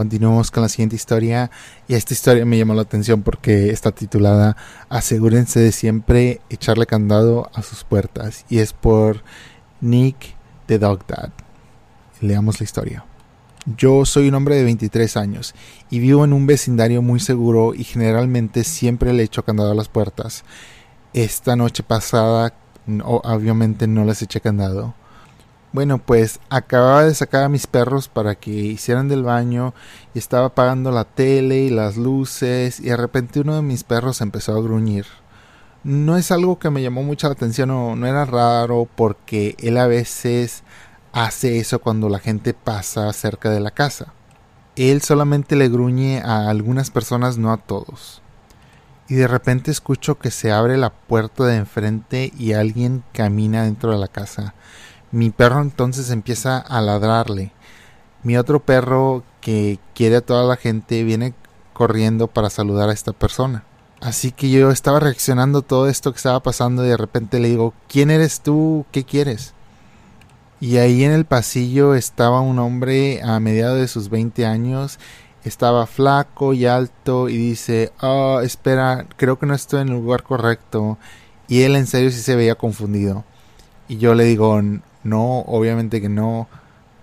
Continuamos 0.00 0.50
con 0.50 0.62
la 0.62 0.70
siguiente 0.70 0.96
historia 0.96 1.50
y 1.86 1.92
esta 1.92 2.14
historia 2.14 2.46
me 2.46 2.56
llamó 2.56 2.72
la 2.72 2.80
atención 2.80 3.20
porque 3.20 3.68
está 3.68 3.92
titulada 3.92 4.56
Asegúrense 4.88 5.60
de 5.60 5.72
siempre 5.72 6.40
echarle 6.48 6.86
candado 6.86 7.50
a 7.52 7.60
sus 7.60 7.84
puertas 7.84 8.46
y 8.48 8.60
es 8.60 8.72
por 8.72 9.22
Nick 9.82 10.36
the 10.64 10.78
Dog 10.78 11.06
Dad. 11.06 11.32
Leamos 12.22 12.60
la 12.60 12.64
historia. 12.64 13.04
Yo 13.76 14.06
soy 14.06 14.28
un 14.28 14.36
hombre 14.36 14.54
de 14.54 14.64
23 14.64 15.18
años 15.18 15.54
y 15.90 15.98
vivo 15.98 16.24
en 16.24 16.32
un 16.32 16.46
vecindario 16.46 17.02
muy 17.02 17.20
seguro 17.20 17.74
y 17.74 17.84
generalmente 17.84 18.64
siempre 18.64 19.12
le 19.12 19.24
echo 19.24 19.44
candado 19.44 19.72
a 19.72 19.74
las 19.74 19.90
puertas. 19.90 20.44
Esta 21.12 21.56
noche 21.56 21.82
pasada 21.82 22.54
obviamente 23.04 23.86
no 23.86 24.06
les 24.06 24.22
eché 24.22 24.40
candado. 24.40 24.94
Bueno, 25.72 25.98
pues 25.98 26.40
acababa 26.50 27.04
de 27.04 27.14
sacar 27.14 27.44
a 27.44 27.48
mis 27.48 27.68
perros 27.68 28.08
para 28.08 28.34
que 28.34 28.50
hicieran 28.50 29.08
del 29.08 29.22
baño 29.22 29.72
y 30.14 30.18
estaba 30.18 30.46
apagando 30.46 30.90
la 30.90 31.04
tele 31.04 31.58
y 31.58 31.70
las 31.70 31.96
luces 31.96 32.80
y 32.80 32.86
de 32.86 32.96
repente 32.96 33.38
uno 33.38 33.54
de 33.54 33.62
mis 33.62 33.84
perros 33.84 34.20
empezó 34.20 34.56
a 34.56 34.60
gruñir. 34.62 35.06
No 35.84 36.16
es 36.16 36.32
algo 36.32 36.58
que 36.58 36.70
me 36.70 36.82
llamó 36.82 37.04
mucha 37.04 37.28
la 37.28 37.34
atención 37.34 37.70
o 37.70 37.94
no 37.94 38.06
era 38.06 38.24
raro 38.24 38.88
porque 38.96 39.54
él 39.60 39.78
a 39.78 39.86
veces 39.86 40.64
hace 41.12 41.58
eso 41.60 41.78
cuando 41.78 42.08
la 42.08 42.18
gente 42.18 42.52
pasa 42.52 43.12
cerca 43.12 43.50
de 43.50 43.60
la 43.60 43.70
casa. 43.70 44.12
Él 44.74 45.02
solamente 45.02 45.54
le 45.54 45.68
gruñe 45.68 46.20
a 46.20 46.50
algunas 46.50 46.90
personas, 46.90 47.38
no 47.38 47.52
a 47.52 47.58
todos. 47.58 48.22
Y 49.08 49.14
de 49.14 49.28
repente 49.28 49.70
escucho 49.70 50.18
que 50.18 50.30
se 50.32 50.50
abre 50.50 50.76
la 50.76 50.90
puerta 50.90 51.44
de 51.44 51.56
enfrente 51.56 52.32
y 52.38 52.54
alguien 52.54 53.04
camina 53.12 53.64
dentro 53.64 53.92
de 53.92 53.98
la 53.98 54.08
casa. 54.08 54.54
Mi 55.12 55.30
perro 55.30 55.60
entonces 55.60 56.10
empieza 56.10 56.58
a 56.58 56.80
ladrarle. 56.80 57.52
Mi 58.22 58.36
otro 58.36 58.60
perro, 58.60 59.24
que 59.40 59.78
quiere 59.94 60.16
a 60.16 60.20
toda 60.20 60.44
la 60.44 60.56
gente, 60.56 61.02
viene 61.02 61.34
corriendo 61.72 62.28
para 62.28 62.50
saludar 62.50 62.90
a 62.90 62.92
esta 62.92 63.12
persona. 63.12 63.64
Así 64.00 64.30
que 64.32 64.50
yo 64.50 64.70
estaba 64.70 65.00
reaccionando 65.00 65.62
todo 65.62 65.88
esto 65.88 66.12
que 66.12 66.18
estaba 66.18 66.40
pasando 66.40 66.84
y 66.84 66.88
de 66.88 66.96
repente 66.96 67.40
le 67.40 67.48
digo, 67.48 67.74
¿quién 67.88 68.10
eres 68.10 68.40
tú? 68.40 68.86
¿Qué 68.92 69.04
quieres? 69.04 69.52
Y 70.60 70.76
ahí 70.76 71.04
en 71.04 71.12
el 71.12 71.24
pasillo 71.24 71.94
estaba 71.94 72.40
un 72.40 72.58
hombre 72.58 73.22
a 73.22 73.40
mediados 73.40 73.78
de 73.80 73.88
sus 73.88 74.10
20 74.10 74.46
años. 74.46 74.98
Estaba 75.42 75.86
flaco 75.86 76.52
y 76.52 76.66
alto 76.66 77.28
y 77.28 77.36
dice, 77.36 77.92
oh, 78.00 78.40
espera, 78.42 79.06
creo 79.16 79.38
que 79.38 79.46
no 79.46 79.54
estoy 79.54 79.80
en 79.80 79.88
el 79.88 79.94
lugar 79.94 80.22
correcto. 80.22 80.98
Y 81.48 81.62
él 81.62 81.76
en 81.76 81.86
serio 81.86 82.10
sí 82.10 82.20
se 82.20 82.36
veía 82.36 82.54
confundido. 82.54 83.24
Y 83.88 83.96
yo 83.96 84.14
le 84.14 84.24
digo, 84.24 84.60
no, 85.04 85.40
obviamente 85.40 86.00
que 86.00 86.08
no, 86.08 86.48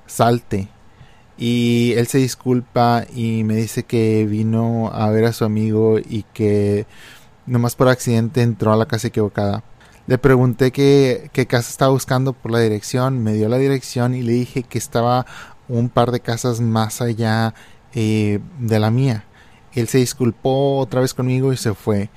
salte. 0.06 0.70
Y 1.38 1.94
él 1.98 2.08
se 2.08 2.18
disculpa 2.18 3.06
y 3.14 3.44
me 3.44 3.56
dice 3.56 3.84
que 3.84 4.26
vino 4.26 4.90
a 4.92 5.10
ver 5.12 5.26
a 5.26 5.34
su 5.34 5.46
amigo 5.46 6.00
y 6.00 6.24
que 6.34 6.88
nomás 7.46 7.76
por 7.76 7.90
accidente 7.90 8.42
entró 8.42 8.74
a 8.74 8.78
la 8.78 8.88
casa 8.88 9.08
equivocada. 9.08 9.64
Le 10.08 10.18
pregunté 10.18 10.72
qué, 10.72 11.30
casa 11.48 11.70
estaba 11.70 11.92
buscando 11.92 12.34
por 12.34 12.52
la 12.52 12.60
dirección, 12.60 13.24
me 13.24 13.34
dio 13.34 13.50
la 13.50 13.58
dirección 13.58 14.16
y 14.16 14.22
le 14.24 14.34
dije 14.34 14.64
que 14.64 14.78
estaba 14.78 15.26
un 15.68 15.90
par 15.90 16.12
de 16.12 16.22
casas 16.22 16.62
más 16.62 17.02
allá 17.02 17.54
eh, 17.94 18.40
de 18.60 18.80
la 18.80 18.90
mía. 18.90 19.26
Él 19.74 19.88
se 19.88 20.00
disculpó 20.00 20.78
otra 20.78 21.02
vez 21.02 21.14
conmigo 21.14 21.54
y 21.54 21.58
se 21.58 21.74
fue. 21.74 22.10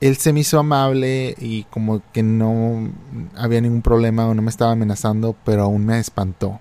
Él 0.00 0.16
se 0.16 0.32
me 0.32 0.40
hizo 0.40 0.58
amable 0.58 1.34
y 1.38 1.64
como 1.64 2.02
que 2.12 2.22
no 2.22 2.90
había 3.36 3.60
ningún 3.60 3.82
problema 3.82 4.26
o 4.26 4.34
no 4.34 4.42
me 4.42 4.50
estaba 4.50 4.72
amenazando, 4.72 5.34
pero 5.44 5.62
aún 5.62 5.86
me 5.86 5.98
espantó. 5.98 6.60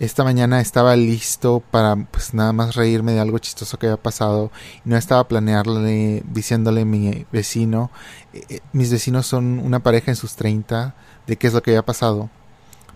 Esta 0.00 0.24
mañana 0.24 0.60
estaba 0.60 0.96
listo 0.96 1.62
para 1.70 1.94
pues 1.96 2.34
nada 2.34 2.52
más 2.52 2.74
reírme 2.74 3.12
de 3.12 3.20
algo 3.20 3.38
chistoso 3.38 3.78
que 3.78 3.86
había 3.86 4.02
pasado 4.02 4.50
no 4.84 4.96
estaba 4.96 5.28
planearle 5.28 6.22
diciéndole 6.30 6.82
a 6.82 6.84
mi 6.84 7.26
vecino, 7.30 7.90
eh, 8.32 8.44
eh, 8.48 8.60
mis 8.72 8.90
vecinos 8.90 9.26
son 9.26 9.60
una 9.60 9.78
pareja 9.78 10.10
en 10.10 10.16
sus 10.16 10.34
30, 10.34 10.94
de 11.26 11.36
qué 11.36 11.46
es 11.46 11.54
lo 11.54 11.62
que 11.62 11.70
había 11.70 11.84
pasado. 11.84 12.28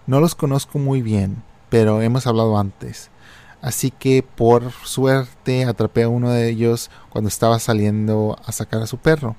No 0.07 0.21
los 0.21 0.35
conozco 0.35 0.79
muy 0.79 1.01
bien, 1.01 1.43
pero 1.71 2.03
hemos 2.03 2.27
hablado 2.27 2.59
antes. 2.59 3.11
Así 3.61 3.91
que 3.91 4.23
por 4.23 4.71
suerte 4.85 5.65
atrapé 5.65 6.05
a 6.05 6.09
uno 6.09 6.31
de 6.31 6.49
ellos 6.49 6.91
cuando 7.11 7.29
estaba 7.29 7.59
saliendo 7.59 8.39
a 8.45 8.53
sacar 8.53 8.83
a 8.83 8.87
su 8.87 8.99
perro. 8.99 9.37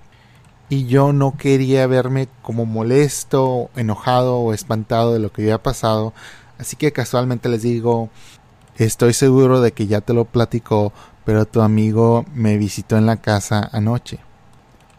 Y 0.70 0.86
yo 0.86 1.14
no 1.14 1.36
quería 1.38 1.88
verme 1.88 2.28
como 2.42 2.66
molesto, 2.66 3.70
enojado 3.76 4.38
o 4.38 4.54
espantado 4.54 5.14
de 5.14 5.20
lo 5.20 5.32
que 5.32 5.42
había 5.42 5.64
pasado, 5.64 6.14
Así 6.60 6.76
que 6.76 6.92
casualmente 6.92 7.48
les 7.48 7.62
digo, 7.62 8.10
estoy 8.76 9.14
seguro 9.14 9.62
de 9.62 9.72
que 9.72 9.88
ya 9.88 10.02
te 10.02 10.14
lo 10.14 10.26
platicó, 10.26 10.92
pero 11.24 11.46
tu 11.46 11.62
amigo 11.62 12.26
me 12.34 12.58
visitó 12.58 12.98
en 12.98 13.06
la 13.06 13.16
casa 13.18 13.70
anoche. 13.72 14.20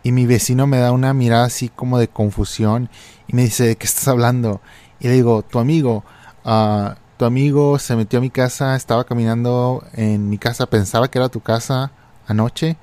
Y 0.02 0.12
mi 0.12 0.24
vecino 0.24 0.66
me 0.66 0.78
da 0.78 0.90
una 0.90 1.12
mirada 1.12 1.44
así 1.44 1.68
como 1.68 1.98
de 1.98 2.08
confusión 2.08 2.88
y 3.28 3.36
me 3.36 3.42
dice, 3.42 3.64
¿de 3.64 3.76
qué 3.76 3.86
estás 3.86 4.08
hablando? 4.08 4.62
Y 5.00 5.08
le 5.08 5.14
digo, 5.14 5.42
tu 5.42 5.58
amigo, 5.58 6.02
uh, 6.46 6.94
tu 7.20 7.26
amigo 7.26 7.78
se 7.78 7.96
metió 7.96 8.18
a 8.18 8.22
mi 8.22 8.30
casa, 8.30 8.74
estaba 8.74 9.04
caminando 9.04 9.84
en 9.92 10.30
mi 10.30 10.38
casa, 10.38 10.64
pensaba 10.64 11.10
que 11.10 11.18
era 11.18 11.28
tu 11.28 11.40
casa 11.40 11.92
anoche. 12.26 12.78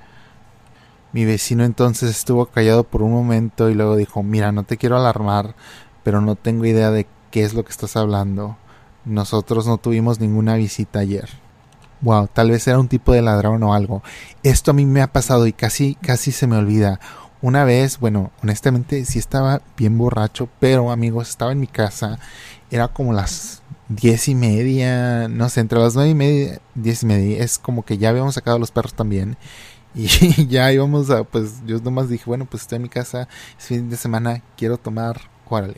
Mi 1.12 1.24
vecino 1.24 1.64
entonces 1.64 2.08
estuvo 2.10 2.46
callado 2.46 2.84
por 2.84 3.02
un 3.02 3.10
momento 3.10 3.68
y 3.68 3.74
luego 3.74 3.96
dijo, 3.96 4.22
mira, 4.22 4.52
no 4.52 4.62
te 4.62 4.76
quiero 4.76 4.96
alarmar, 4.96 5.56
pero 6.04 6.20
no 6.20 6.36
tengo 6.36 6.66
idea 6.66 6.92
de 6.92 7.08
qué 7.32 7.42
es 7.42 7.52
lo 7.52 7.64
que 7.64 7.72
estás 7.72 7.96
hablando. 7.96 8.56
Nosotros 9.04 9.66
no 9.66 9.78
tuvimos 9.78 10.20
ninguna 10.20 10.54
visita 10.54 11.00
ayer. 11.00 11.28
Wow, 12.02 12.28
tal 12.32 12.52
vez 12.52 12.68
era 12.68 12.78
un 12.78 12.86
tipo 12.86 13.12
de 13.12 13.22
ladrón 13.22 13.60
o 13.64 13.74
algo. 13.74 14.04
Esto 14.44 14.70
a 14.70 14.74
mí 14.74 14.86
me 14.86 15.02
ha 15.02 15.12
pasado 15.12 15.48
y 15.48 15.52
casi, 15.52 15.96
casi 15.96 16.30
se 16.30 16.46
me 16.46 16.56
olvida. 16.56 17.00
Una 17.42 17.64
vez, 17.64 17.98
bueno, 17.98 18.30
honestamente 18.40 19.04
sí 19.04 19.18
estaba 19.18 19.62
bien 19.76 19.98
borracho, 19.98 20.48
pero 20.60 20.92
amigos, 20.92 21.28
estaba 21.28 21.50
en 21.50 21.58
mi 21.58 21.66
casa. 21.66 22.20
Era 22.70 22.86
como 22.86 23.12
las 23.12 23.62
diez 23.88 24.28
y 24.28 24.34
media, 24.34 25.28
no 25.28 25.48
sé, 25.48 25.60
entre 25.60 25.78
las 25.78 25.94
nueve 25.94 26.10
y 26.10 26.14
media, 26.14 26.60
diez 26.74 27.02
y 27.02 27.06
media. 27.06 27.42
Es 27.42 27.58
como 27.58 27.84
que 27.84 27.98
ya 27.98 28.10
habíamos 28.10 28.34
sacado 28.34 28.58
los 28.58 28.70
perros 28.70 28.94
también. 28.94 29.36
Y 29.94 30.06
ya 30.48 30.72
íbamos 30.72 31.10
a, 31.10 31.24
pues 31.24 31.64
yo 31.66 31.78
nomás 31.80 32.08
dije, 32.08 32.24
bueno, 32.26 32.46
pues 32.46 32.62
estoy 32.62 32.76
en 32.76 32.82
mi 32.82 32.88
casa, 32.88 33.28
es 33.58 33.66
fin 33.66 33.90
de 33.90 33.96
semana, 33.96 34.42
quiero 34.56 34.78
tomar, 34.78 35.20
órale. 35.48 35.76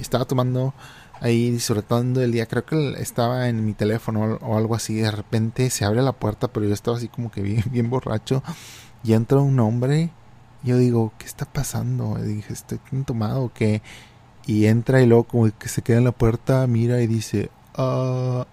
Estaba 0.00 0.24
tomando 0.24 0.74
ahí 1.20 1.50
disfrutando 1.50 2.22
el 2.22 2.32
día. 2.32 2.46
Creo 2.46 2.64
que 2.64 2.94
estaba 2.98 3.48
en 3.48 3.64
mi 3.64 3.74
teléfono 3.74 4.38
o 4.42 4.56
algo 4.56 4.74
así. 4.74 4.94
De 4.96 5.10
repente 5.10 5.70
se 5.70 5.84
abre 5.84 6.02
la 6.02 6.12
puerta, 6.12 6.48
pero 6.48 6.66
yo 6.66 6.74
estaba 6.74 6.96
así 6.96 7.08
como 7.08 7.30
que 7.30 7.42
bien, 7.42 7.64
bien 7.70 7.90
borracho. 7.90 8.42
Y 9.02 9.14
entra 9.14 9.38
un 9.38 9.58
hombre. 9.60 10.10
yo 10.62 10.76
digo, 10.78 11.12
¿qué 11.18 11.26
está 11.26 11.46
pasando? 11.46 12.18
Y 12.22 12.22
dije, 12.22 12.52
¿estoy 12.52 12.80
bien 12.90 13.04
tomado 13.04 13.44
o 13.44 13.52
qué? 13.52 13.82
Y 14.46 14.66
entra 14.66 15.02
y 15.02 15.06
luego 15.06 15.24
como 15.24 15.50
que 15.56 15.68
se 15.68 15.82
queda 15.82 15.98
en 15.98 16.04
la 16.04 16.12
puerta, 16.12 16.66
mira 16.66 17.00
y 17.02 17.06
dice, 17.06 17.50
ah", 17.74 18.46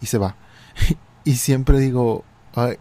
y 0.00 0.06
se 0.06 0.18
va. 0.18 0.36
y 1.24 1.34
siempre 1.34 1.78
digo, 1.78 2.24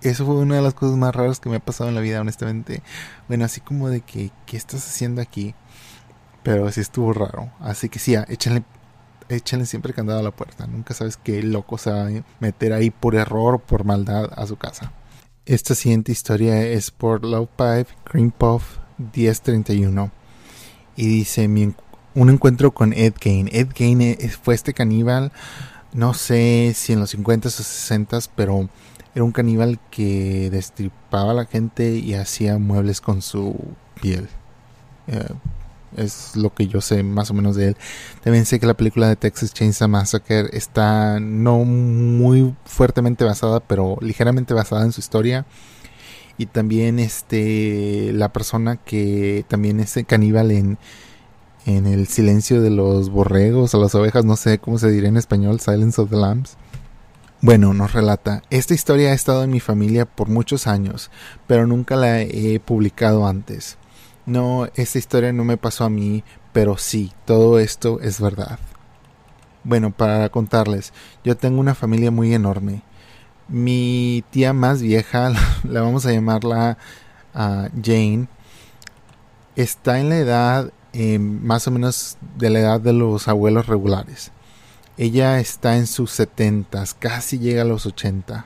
eso 0.02 0.26
fue 0.26 0.36
una 0.36 0.56
de 0.56 0.62
las 0.62 0.74
cosas 0.74 0.98
más 0.98 1.16
raras 1.16 1.40
que 1.40 1.50
me 1.50 1.58
ha 1.58 1.60
pasado 1.60 1.90
en 1.90 1.96
la 1.96 2.02
vida, 2.02 2.22
honestamente. 2.22 2.84
Bueno, 3.28 3.46
así 3.46 3.62
como 3.62 3.90
de 3.90 4.02
que, 4.02 4.32
¿qué 4.46 4.58
estás 4.58 4.88
haciendo 4.88 5.22
aquí? 5.22 5.56
Pero 6.44 6.72
sí 6.72 6.82
estuvo 6.82 7.14
raro. 7.14 7.52
Así 7.60 7.90
que 7.90 8.00
sí, 8.00 8.16
échenle 8.28 8.64
échenle 9.30 9.66
siempre 9.66 9.94
candado 9.94 10.20
a 10.20 10.24
la 10.24 10.32
puerta. 10.32 10.68
Nunca 10.68 10.94
sabes 10.94 11.18
qué 11.18 11.42
loco 11.44 11.78
se 11.78 11.92
va 11.92 12.08
a 12.08 12.12
meter 12.40 12.74
ahí 12.74 12.90
por 12.90 13.16
error 13.16 13.56
o 13.56 13.60
por 13.60 13.86
maldad 13.86 14.30
a 14.36 14.46
su 14.46 14.58
casa. 14.58 14.92
Esta 15.46 15.76
siguiente 15.76 16.12
historia 16.12 16.62
es 16.66 16.92
por 16.92 17.26
Love 17.26 17.50
Pipe 17.50 17.88
Cream 18.04 18.32
Puff 18.32 18.78
1031. 18.98 20.12
Y 20.96 21.08
dice: 21.08 21.48
Un 22.16 22.30
encuentro 22.30 22.72
con 22.72 22.94
Ed 22.94 23.14
Gain. 23.20 23.50
Ed 23.52 23.70
Gain 23.76 24.18
fue 24.42 24.54
este 24.54 24.74
caníbal, 24.74 25.32
no 25.94 26.14
sé 26.14 26.74
si 26.76 26.94
en 26.94 27.00
los 27.00 27.16
50s 27.16 27.60
o 27.60 27.64
60s, 27.64 28.30
pero 28.36 28.70
era 29.16 29.24
un 29.24 29.32
caníbal 29.32 29.80
que 29.90 30.50
destripaba 30.52 31.32
a 31.32 31.36
la 31.36 31.46
gente 31.46 31.96
y 31.96 32.14
hacía 32.14 32.58
muebles 32.60 33.02
con 33.02 33.22
su 33.22 33.56
piel. 34.00 34.28
Eh, 35.08 35.34
es 35.98 36.36
lo 36.36 36.54
que 36.54 36.68
yo 36.68 36.82
sé 36.82 37.04
más 37.04 37.32
o 37.32 37.34
menos 37.34 37.56
de 37.56 37.70
él. 37.70 37.78
También 38.24 38.46
sé 38.46 38.60
que 38.60 38.66
la 38.66 38.74
película 38.76 39.08
de 39.08 39.16
Texas 39.16 39.54
Chainsaw 39.54 39.88
Massacre 39.88 40.50
está 40.54 41.20
no 41.20 41.60
muy 41.66 42.56
fuertemente 42.66 43.24
basada, 43.24 43.60
pero 43.60 43.98
ligeramente 44.02 44.54
basada 44.54 44.84
en 44.86 44.92
su 44.92 45.00
historia. 45.02 45.46
y 46.38 46.48
también 46.48 46.98
este 47.00 48.12
la 48.14 48.34
persona 48.34 48.78
que 48.78 49.46
también 49.48 49.80
es 49.80 49.96
caníbal 50.08 50.52
en 50.52 50.80
en 51.66 51.86
el 51.86 52.08
silencio 52.08 52.62
de 52.62 52.70
los 52.70 53.10
borregos 53.10 53.74
o 53.74 53.82
las 53.82 53.96
ovejas, 53.96 54.26
no 54.26 54.36
sé 54.36 54.60
cómo 54.60 54.78
se 54.78 54.92
diría 54.92 55.10
en 55.10 55.18
español, 55.18 55.60
Silence 55.60 56.02
of 56.02 56.10
the 56.10 56.18
Lambs. 56.18 56.58
Bueno, 57.42 57.74
nos 57.74 57.94
relata, 57.94 58.42
esta 58.50 58.74
historia 58.74 59.10
ha 59.10 59.14
estado 59.14 59.44
en 59.44 59.50
mi 59.50 59.60
familia 59.60 60.06
por 60.06 60.30
muchos 60.30 60.66
años, 60.66 61.12
pero 61.46 61.68
nunca 61.68 61.96
la 61.96 62.22
he 62.22 62.60
publicado 62.60 63.28
antes. 63.28 63.78
No, 64.26 64.68
esta 64.76 64.98
historia 64.98 65.34
no 65.34 65.44
me 65.44 65.58
pasó 65.58 65.84
a 65.84 65.90
mí, 65.90 66.24
pero 66.54 66.78
sí, 66.78 67.12
todo 67.26 67.60
esto 67.60 68.00
es 68.00 68.22
verdad. 68.22 68.60
Bueno, 69.66 69.92
para 69.92 70.30
contarles, 70.30 70.94
yo 71.24 71.36
tengo 71.36 71.60
una 71.60 71.76
familia 71.76 72.12
muy 72.12 72.34
enorme. 72.34 72.84
Mi 73.50 74.24
tía 74.30 74.54
más 74.54 74.82
vieja, 74.82 75.34
la 75.64 75.82
vamos 75.82 76.06
a 76.06 76.14
llamarla 76.14 76.78
uh, 77.36 77.68
Jane, 77.84 78.28
está 79.56 80.00
en 80.00 80.10
la 80.10 80.18
edad 80.18 80.74
eh, 80.94 81.20
más 81.20 81.68
o 81.68 81.72
menos 81.72 82.18
de 82.38 82.50
la 82.50 82.60
edad 82.60 82.82
de 82.82 82.94
los 82.94 83.28
abuelos 83.28 83.66
regulares. 83.66 84.32
Ella 84.96 85.40
está 85.40 85.78
en 85.78 85.88
sus 85.88 86.12
setentas, 86.12 86.94
casi 86.94 87.40
llega 87.40 87.64
a 87.64 87.66
los 87.66 87.88
ochenta. 87.88 88.46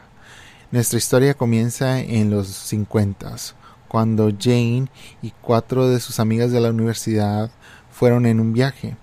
Nuestra 0.71 0.97
historia 0.97 1.33
comienza 1.33 1.99
en 1.99 2.29
los 2.29 2.47
cincuentas, 2.47 3.55
cuando 3.89 4.31
Jane 4.31 4.87
y 5.21 5.31
cuatro 5.41 5.89
de 5.89 5.99
sus 5.99 6.21
amigas 6.21 6.51
de 6.51 6.61
la 6.61 6.69
universidad 6.69 7.51
fueron 7.91 8.25
en 8.25 8.39
un 8.39 8.53
viaje. 8.53 8.95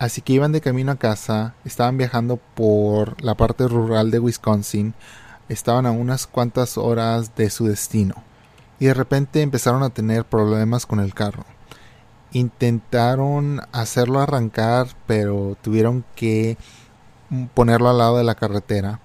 Así 0.00 0.20
que 0.20 0.32
iban 0.32 0.50
de 0.50 0.60
camino 0.60 0.90
a 0.90 0.96
casa, 0.96 1.54
estaban 1.64 1.96
viajando 1.96 2.40
por 2.56 3.22
la 3.22 3.36
parte 3.36 3.68
rural 3.68 4.10
de 4.10 4.18
Wisconsin, 4.18 4.94
estaban 5.48 5.86
a 5.86 5.92
unas 5.92 6.26
cuantas 6.26 6.76
horas 6.76 7.36
de 7.36 7.50
su 7.50 7.66
destino, 7.66 8.16
y 8.80 8.86
de 8.86 8.94
repente 8.94 9.42
empezaron 9.42 9.84
a 9.84 9.90
tener 9.90 10.24
problemas 10.24 10.86
con 10.86 10.98
el 10.98 11.14
carro 11.14 11.44
intentaron 12.32 13.62
hacerlo 13.72 14.20
arrancar, 14.20 14.88
pero 15.06 15.56
tuvieron 15.62 16.04
que 16.14 16.56
ponerlo 17.54 17.88
al 17.88 17.98
lado 17.98 18.18
de 18.18 18.24
la 18.24 18.34
carretera. 18.34 19.00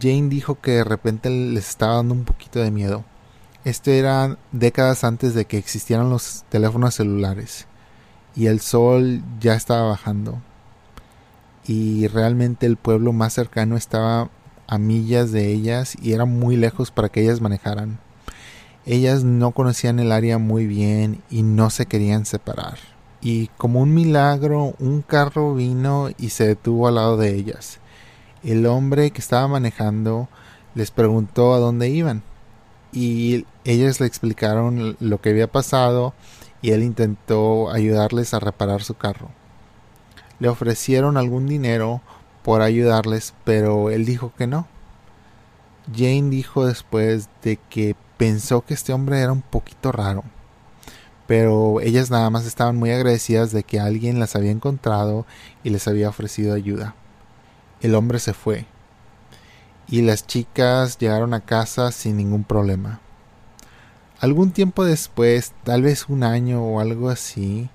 Jane 0.00 0.28
dijo 0.28 0.60
que 0.60 0.72
de 0.72 0.84
repente 0.84 1.30
les 1.30 1.68
estaba 1.68 1.96
dando 1.96 2.14
un 2.14 2.24
poquito 2.24 2.58
de 2.60 2.70
miedo. 2.70 3.04
Esto 3.64 3.90
era 3.90 4.36
décadas 4.52 5.04
antes 5.04 5.34
de 5.34 5.46
que 5.46 5.58
existieran 5.58 6.10
los 6.10 6.44
teléfonos 6.48 6.94
celulares 6.94 7.66
y 8.36 8.46
el 8.46 8.60
sol 8.60 9.22
ya 9.40 9.54
estaba 9.54 9.88
bajando. 9.88 10.40
Y 11.66 12.06
realmente 12.08 12.66
el 12.66 12.76
pueblo 12.76 13.12
más 13.12 13.32
cercano 13.32 13.76
estaba 13.76 14.30
a 14.68 14.78
millas 14.78 15.32
de 15.32 15.48
ellas 15.52 15.96
y 16.00 16.12
era 16.12 16.26
muy 16.26 16.56
lejos 16.56 16.90
para 16.90 17.08
que 17.08 17.22
ellas 17.22 17.40
manejaran. 17.40 17.98
Ellas 18.86 19.24
no 19.24 19.50
conocían 19.50 19.98
el 19.98 20.12
área 20.12 20.38
muy 20.38 20.68
bien 20.68 21.20
y 21.28 21.42
no 21.42 21.70
se 21.70 21.86
querían 21.86 22.24
separar. 22.24 22.78
Y 23.20 23.48
como 23.56 23.80
un 23.80 23.92
milagro, 23.92 24.76
un 24.78 25.02
carro 25.02 25.56
vino 25.56 26.10
y 26.18 26.28
se 26.30 26.46
detuvo 26.46 26.86
al 26.86 26.94
lado 26.94 27.16
de 27.16 27.34
ellas. 27.34 27.80
El 28.44 28.64
hombre 28.66 29.10
que 29.10 29.20
estaba 29.20 29.48
manejando 29.48 30.28
les 30.76 30.92
preguntó 30.92 31.52
a 31.52 31.58
dónde 31.58 31.88
iban 31.88 32.22
y 32.92 33.44
ellas 33.64 33.98
le 33.98 34.06
explicaron 34.06 34.96
lo 35.00 35.20
que 35.20 35.30
había 35.30 35.50
pasado 35.50 36.14
y 36.62 36.70
él 36.70 36.84
intentó 36.84 37.70
ayudarles 37.72 38.34
a 38.34 38.40
reparar 38.40 38.84
su 38.84 38.94
carro. 38.94 39.30
Le 40.38 40.48
ofrecieron 40.48 41.16
algún 41.16 41.48
dinero 41.48 42.02
por 42.44 42.62
ayudarles, 42.62 43.34
pero 43.42 43.90
él 43.90 44.04
dijo 44.04 44.32
que 44.38 44.46
no. 44.46 44.68
Jane 45.92 46.30
dijo 46.30 46.66
después 46.66 47.28
de 47.42 47.58
que 47.68 47.96
pensó 48.16 48.62
que 48.62 48.74
este 48.74 48.92
hombre 48.92 49.20
era 49.20 49.32
un 49.32 49.42
poquito 49.42 49.92
raro. 49.92 50.24
Pero 51.26 51.80
ellas 51.80 52.10
nada 52.10 52.30
más 52.30 52.46
estaban 52.46 52.76
muy 52.76 52.90
agradecidas 52.90 53.50
de 53.52 53.64
que 53.64 53.80
alguien 53.80 54.20
las 54.20 54.36
había 54.36 54.52
encontrado 54.52 55.26
y 55.64 55.70
les 55.70 55.88
había 55.88 56.08
ofrecido 56.08 56.54
ayuda. 56.54 56.94
El 57.80 57.94
hombre 57.94 58.18
se 58.18 58.32
fue. 58.32 58.66
Y 59.88 60.02
las 60.02 60.26
chicas 60.26 60.98
llegaron 60.98 61.34
a 61.34 61.40
casa 61.40 61.92
sin 61.92 62.16
ningún 62.16 62.44
problema. 62.44 63.00
Algún 64.20 64.52
tiempo 64.52 64.84
después, 64.84 65.52
tal 65.64 65.82
vez 65.82 66.08
un 66.08 66.22
año 66.22 66.64
o 66.64 66.80
algo 66.80 67.10
así, 67.10 67.68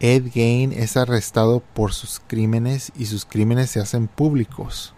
Ed 0.00 0.30
Gain 0.32 0.72
es 0.72 0.96
arrestado 0.96 1.60
por 1.60 1.92
sus 1.92 2.20
crímenes 2.24 2.92
y 2.96 3.06
sus 3.06 3.24
crímenes 3.24 3.70
se 3.70 3.80
hacen 3.80 4.06
públicos. 4.06 4.94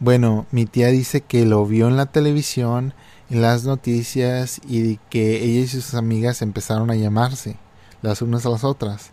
Bueno, 0.00 0.46
mi 0.52 0.64
tía 0.64 0.88
dice 0.88 1.22
que 1.22 1.44
lo 1.44 1.66
vio 1.66 1.88
en 1.88 1.96
la 1.96 2.06
televisión, 2.06 2.94
en 3.30 3.42
las 3.42 3.64
noticias 3.64 4.60
y 4.66 4.98
que 5.10 5.42
ella 5.42 5.60
y 5.60 5.66
sus 5.66 5.94
amigas 5.94 6.40
empezaron 6.40 6.90
a 6.92 6.94
llamarse 6.94 7.56
las 8.00 8.22
unas 8.22 8.46
a 8.46 8.50
las 8.50 8.62
otras. 8.62 9.10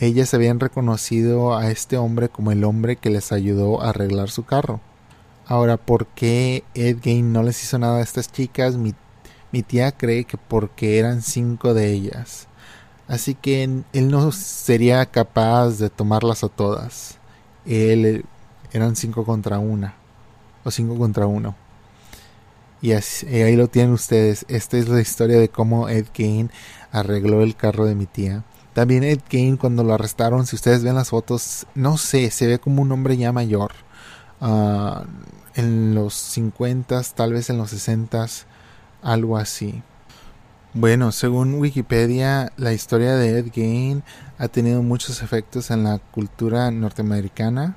Ellas 0.00 0.34
habían 0.34 0.58
reconocido 0.58 1.56
a 1.56 1.70
este 1.70 1.98
hombre 1.98 2.28
como 2.28 2.50
el 2.50 2.64
hombre 2.64 2.96
que 2.96 3.10
les 3.10 3.30
ayudó 3.30 3.80
a 3.80 3.90
arreglar 3.90 4.30
su 4.30 4.44
carro. 4.44 4.80
Ahora, 5.46 5.76
¿por 5.76 6.06
qué 6.06 6.64
Ed 6.74 6.98
Gain 7.00 7.32
no 7.32 7.44
les 7.44 7.62
hizo 7.62 7.78
nada 7.78 7.98
a 7.98 8.02
estas 8.02 8.32
chicas? 8.32 8.76
Mi, 8.76 8.94
mi 9.52 9.62
tía 9.62 9.92
cree 9.92 10.24
que 10.24 10.36
porque 10.36 10.98
eran 10.98 11.22
cinco 11.22 11.74
de 11.74 11.92
ellas. 11.92 12.48
Así 13.06 13.36
que 13.36 13.62
él 13.92 14.10
no 14.10 14.32
sería 14.32 15.06
capaz 15.06 15.78
de 15.78 15.90
tomarlas 15.90 16.42
a 16.42 16.48
todas. 16.48 17.18
Él 17.66 18.24
eran 18.72 18.96
cinco 18.96 19.24
contra 19.24 19.58
una. 19.58 19.94
O 20.64 20.70
cinco 20.70 20.96
contra 20.96 21.26
uno. 21.26 21.54
Y 22.80 22.92
ahí 22.92 23.54
lo 23.54 23.68
tienen 23.68 23.92
ustedes. 23.92 24.44
Esta 24.48 24.76
es 24.76 24.88
la 24.88 25.00
historia 25.00 25.38
de 25.38 25.48
cómo 25.48 25.88
Ed 25.88 26.06
Gein 26.12 26.50
arregló 26.90 27.42
el 27.42 27.54
carro 27.54 27.86
de 27.86 27.94
mi 27.94 28.06
tía. 28.06 28.42
También 28.72 29.04
Ed 29.04 29.20
Gein 29.28 29.56
cuando 29.56 29.84
lo 29.84 29.94
arrestaron, 29.94 30.46
si 30.46 30.56
ustedes 30.56 30.82
ven 30.82 30.96
las 30.96 31.10
fotos, 31.10 31.66
no 31.74 31.96
sé, 31.96 32.30
se 32.30 32.46
ve 32.46 32.58
como 32.58 32.82
un 32.82 32.90
hombre 32.90 33.16
ya 33.16 33.30
mayor. 33.30 33.72
Ah, 34.40 35.04
en 35.54 35.94
los 35.94 36.14
50, 36.14 37.02
tal 37.14 37.34
vez 37.34 37.50
en 37.50 37.58
los 37.58 37.70
60, 37.70 38.26
algo 39.02 39.36
así. 39.36 39.82
Bueno, 40.74 41.12
según 41.12 41.54
Wikipedia, 41.60 42.50
la 42.56 42.72
historia 42.72 43.14
de 43.14 43.38
Ed 43.38 43.52
Gein 43.52 44.02
ha 44.38 44.48
tenido 44.48 44.82
muchos 44.82 45.22
efectos 45.22 45.70
en 45.70 45.84
la 45.84 45.98
cultura 45.98 46.70
norteamericana 46.70 47.76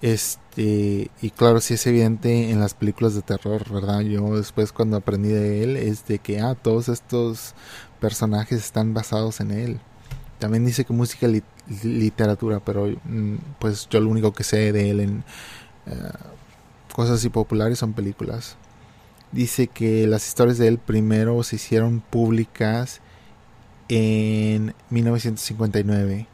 este, 0.00 1.10
y 1.20 1.30
claro, 1.30 1.60
sí 1.60 1.74
es 1.74 1.86
evidente 1.86 2.50
en 2.50 2.60
las 2.60 2.74
películas 2.74 3.14
de 3.14 3.22
terror, 3.22 3.68
¿verdad? 3.70 4.00
Yo 4.00 4.36
después 4.36 4.72
cuando 4.72 4.96
aprendí 4.96 5.30
de 5.30 5.64
él 5.64 5.76
es 5.76 6.06
de 6.06 6.18
que, 6.20 6.40
ah, 6.40 6.54
todos 6.54 6.88
estos 6.88 7.54
personajes 8.00 8.58
están 8.58 8.94
basados 8.94 9.40
en 9.40 9.50
él. 9.50 9.80
También 10.38 10.64
dice 10.64 10.84
que 10.84 10.92
música 10.92 11.26
y 11.26 11.42
literatura, 11.82 12.60
pero 12.60 12.86
mm, 12.86 13.36
pues 13.58 13.88
yo 13.88 14.00
lo 14.00 14.08
único 14.08 14.32
que 14.32 14.44
sé 14.44 14.72
de 14.72 14.90
él 14.90 15.00
en 15.00 15.24
eh, 15.86 16.12
cosas 16.94 17.16
así 17.16 17.28
populares 17.28 17.78
son 17.78 17.92
películas. 17.92 18.56
Dice 19.32 19.66
que 19.66 20.06
las 20.06 20.26
historias 20.26 20.58
de 20.58 20.68
él 20.68 20.78
primero 20.78 21.42
se 21.42 21.56
hicieron 21.56 22.00
públicas 22.00 23.00
en 23.88 24.74
1959. 24.90 26.26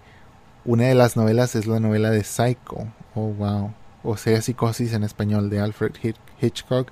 Una 0.64 0.84
de 0.84 0.94
las 0.94 1.16
novelas 1.16 1.54
es 1.56 1.66
la 1.66 1.80
novela 1.80 2.10
de 2.10 2.24
Psycho, 2.24 2.86
Oh, 3.14 3.28
wow. 3.28 3.72
O 4.02 4.16
sea, 4.16 4.42
Psicosis 4.42 4.92
en 4.92 5.04
español 5.04 5.48
de 5.50 5.60
Alfred 5.60 5.92
Hitchcock 6.40 6.90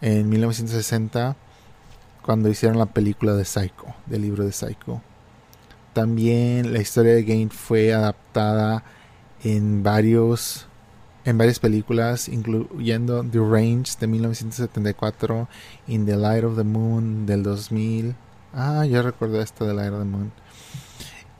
en 0.00 0.28
1960 0.28 1.36
cuando 2.22 2.48
hicieron 2.48 2.78
la 2.78 2.86
película 2.86 3.34
de 3.34 3.44
Psycho, 3.44 3.86
del 4.06 4.22
libro 4.22 4.44
de 4.44 4.52
Psycho. 4.52 5.00
También 5.94 6.72
la 6.72 6.80
historia 6.80 7.14
de 7.14 7.24
Gain 7.24 7.50
fue 7.50 7.92
adaptada 7.94 8.84
en 9.42 9.82
varios 9.82 10.66
en 11.24 11.36
varias 11.36 11.58
películas, 11.58 12.28
incluyendo 12.28 13.22
The 13.22 13.38
Range 13.38 13.92
de 14.00 14.06
1974, 14.06 15.48
In 15.86 16.06
the 16.06 16.16
Light 16.16 16.44
of 16.44 16.56
the 16.56 16.64
Moon 16.64 17.26
del 17.26 17.42
2000. 17.42 18.16
Ah, 18.54 18.86
yo 18.86 19.02
recuerdo 19.02 19.40
esta 19.42 19.66
de 19.66 19.74
Light 19.74 19.92
of 19.92 19.98
the 19.98 20.04
Moon. 20.04 20.32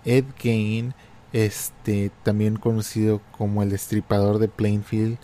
Ed 0.05 0.25
Gain 0.43 0.95
este 1.33 2.11
también 2.23 2.57
conocido 2.57 3.21
como 3.37 3.63
el 3.63 3.71
destripador 3.71 4.39
de 4.39 4.49
Plainfield 4.49 5.19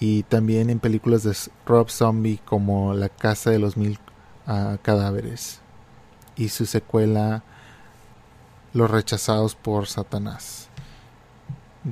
y 0.00 0.24
también 0.24 0.70
en 0.70 0.80
películas 0.80 1.22
de 1.22 1.36
Rob 1.66 1.90
Zombie 1.90 2.40
como 2.44 2.94
La 2.94 3.08
casa 3.08 3.50
de 3.50 3.58
los 3.58 3.76
mil 3.76 3.98
ah, 4.46 4.78
cadáveres 4.82 5.60
y 6.36 6.48
su 6.48 6.66
secuela 6.66 7.42
Los 8.72 8.90
rechazados 8.90 9.54
por 9.54 9.86
Satanás. 9.86 10.68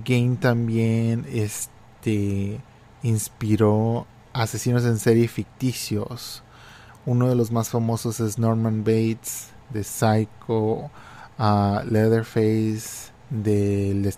Game 0.05 0.37
también 0.37 1.27
este 1.33 2.61
inspiró 3.03 4.07
asesinos 4.33 4.85
en 4.85 4.99
serie 4.99 5.29
ficticios. 5.29 6.43
Uno 7.07 7.29
de 7.29 7.35
los 7.35 7.51
más 7.51 7.71
famosos 7.71 8.21
es 8.21 8.39
Norman 8.39 8.85
Bates 8.85 9.49
de 9.71 9.85
Psycho 9.85 10.91
a 11.39 11.83
Leatherface 11.89 13.13
del 13.31 14.15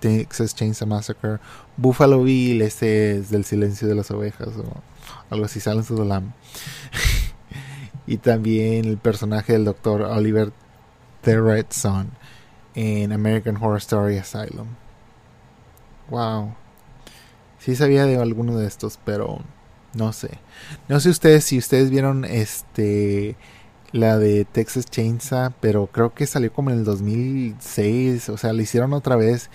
Texas 0.00 0.54
Chainsaw 0.54 0.88
Massacre, 0.88 1.38
Buffalo 1.76 2.22
Bill, 2.22 2.62
este 2.62 3.18
es 3.18 3.30
del 3.30 3.44
Silencio 3.44 3.88
de 3.88 3.94
las 3.94 4.10
Ovejas, 4.10 4.48
algo 5.30 5.44
así, 5.44 5.60
Silence 5.60 5.92
of 5.92 6.00
the 6.00 6.06
Lamb. 6.06 6.32
y 8.06 8.16
también 8.18 8.84
el 8.84 8.98
personaje 8.98 9.52
del 9.52 9.64
Dr. 9.64 10.02
Oliver 10.02 10.52
Son 11.70 12.10
en 12.74 13.12
American 13.12 13.56
Horror 13.56 13.78
Story 13.78 14.18
Asylum. 14.18 14.68
Wow. 16.10 16.54
Sí 17.58 17.76
sabía 17.76 18.06
de 18.06 18.16
alguno 18.16 18.56
de 18.56 18.66
estos, 18.66 18.98
pero 19.04 19.40
no 19.94 20.12
sé. 20.12 20.38
No 20.88 20.98
sé 21.00 21.10
ustedes 21.10 21.44
si 21.44 21.58
ustedes 21.58 21.90
vieron 21.90 22.24
este 22.24 23.36
la 23.92 24.18
de 24.18 24.44
Texas 24.44 24.86
Chainsaw, 24.86 25.52
pero 25.60 25.86
creo 25.86 26.14
que 26.14 26.26
salió 26.26 26.52
como 26.52 26.70
en 26.70 26.78
el 26.78 26.84
2006, 26.84 28.28
o 28.30 28.38
sea, 28.38 28.52
la 28.52 28.62
hicieron 28.62 28.92
otra 28.94 29.16
vez 29.16 29.50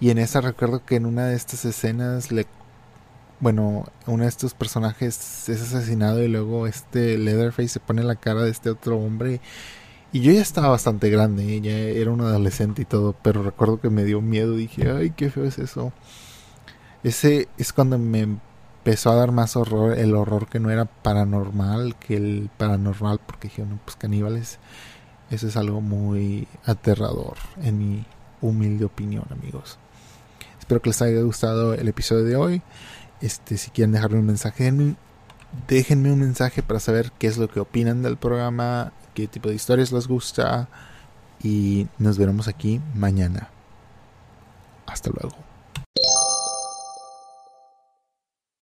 y 0.00 0.10
en 0.10 0.18
esa 0.18 0.40
recuerdo 0.40 0.84
que 0.84 0.96
en 0.96 1.06
una 1.06 1.26
de 1.26 1.36
estas 1.36 1.64
escenas 1.64 2.30
le 2.32 2.46
bueno, 3.40 3.84
uno 4.06 4.24
de 4.24 4.28
estos 4.28 4.54
personajes 4.54 5.48
es 5.48 5.62
asesinado 5.62 6.22
y 6.24 6.28
luego 6.28 6.66
este 6.66 7.16
Leatherface 7.18 7.68
se 7.68 7.80
pone 7.80 8.02
la 8.02 8.16
cara 8.16 8.42
de 8.42 8.50
este 8.50 8.68
otro 8.70 8.98
hombre 8.98 9.40
y 10.12 10.20
yo 10.20 10.32
ya 10.32 10.40
estaba 10.40 10.68
bastante 10.70 11.10
grande, 11.10 11.60
ya 11.60 11.72
era 11.72 12.10
un 12.10 12.20
adolescente 12.22 12.82
y 12.82 12.84
todo, 12.86 13.14
pero 13.22 13.42
recuerdo 13.42 13.80
que 13.80 13.90
me 13.90 14.04
dio 14.04 14.20
miedo, 14.22 14.56
dije, 14.56 14.90
ay, 14.90 15.10
qué 15.10 15.30
feo 15.30 15.44
es 15.44 15.58
eso. 15.58 15.92
Ese 17.02 17.48
es 17.58 17.72
cuando 17.72 17.98
me 17.98 18.38
empezó 18.88 19.10
a 19.10 19.16
dar 19.16 19.32
más 19.32 19.54
horror, 19.54 19.98
el 19.98 20.14
horror 20.14 20.48
que 20.48 20.60
no 20.60 20.70
era 20.70 20.86
paranormal 20.86 21.94
que 21.96 22.16
el 22.16 22.48
paranormal, 22.56 23.20
porque 23.26 23.48
dije, 23.48 23.62
pues 23.84 23.96
caníbales, 23.96 24.58
eso 25.30 25.46
es 25.46 25.58
algo 25.58 25.82
muy 25.82 26.48
aterrador, 26.64 27.36
en 27.62 27.76
mi 27.76 28.06
humilde 28.40 28.86
opinión, 28.86 29.26
amigos. 29.30 29.78
Espero 30.58 30.80
que 30.80 30.88
les 30.88 31.02
haya 31.02 31.20
gustado 31.20 31.74
el 31.74 31.86
episodio 31.86 32.24
de 32.24 32.36
hoy. 32.36 32.62
Este, 33.20 33.58
si 33.58 33.70
quieren 33.70 33.92
dejarme 33.92 34.20
un 34.20 34.26
mensaje, 34.26 34.72
déjenme 35.68 36.10
un 36.10 36.20
mensaje 36.20 36.62
para 36.62 36.80
saber 36.80 37.12
qué 37.18 37.26
es 37.26 37.36
lo 37.36 37.50
que 37.50 37.60
opinan 37.60 38.02
del 38.02 38.16
programa, 38.16 38.94
qué 39.12 39.28
tipo 39.28 39.50
de 39.50 39.54
historias 39.54 39.92
les 39.92 40.08
gusta 40.08 40.66
y 41.42 41.88
nos 41.98 42.16
veremos 42.16 42.48
aquí 42.48 42.80
mañana. 42.94 43.50
Hasta 44.86 45.10
luego. 45.10 45.47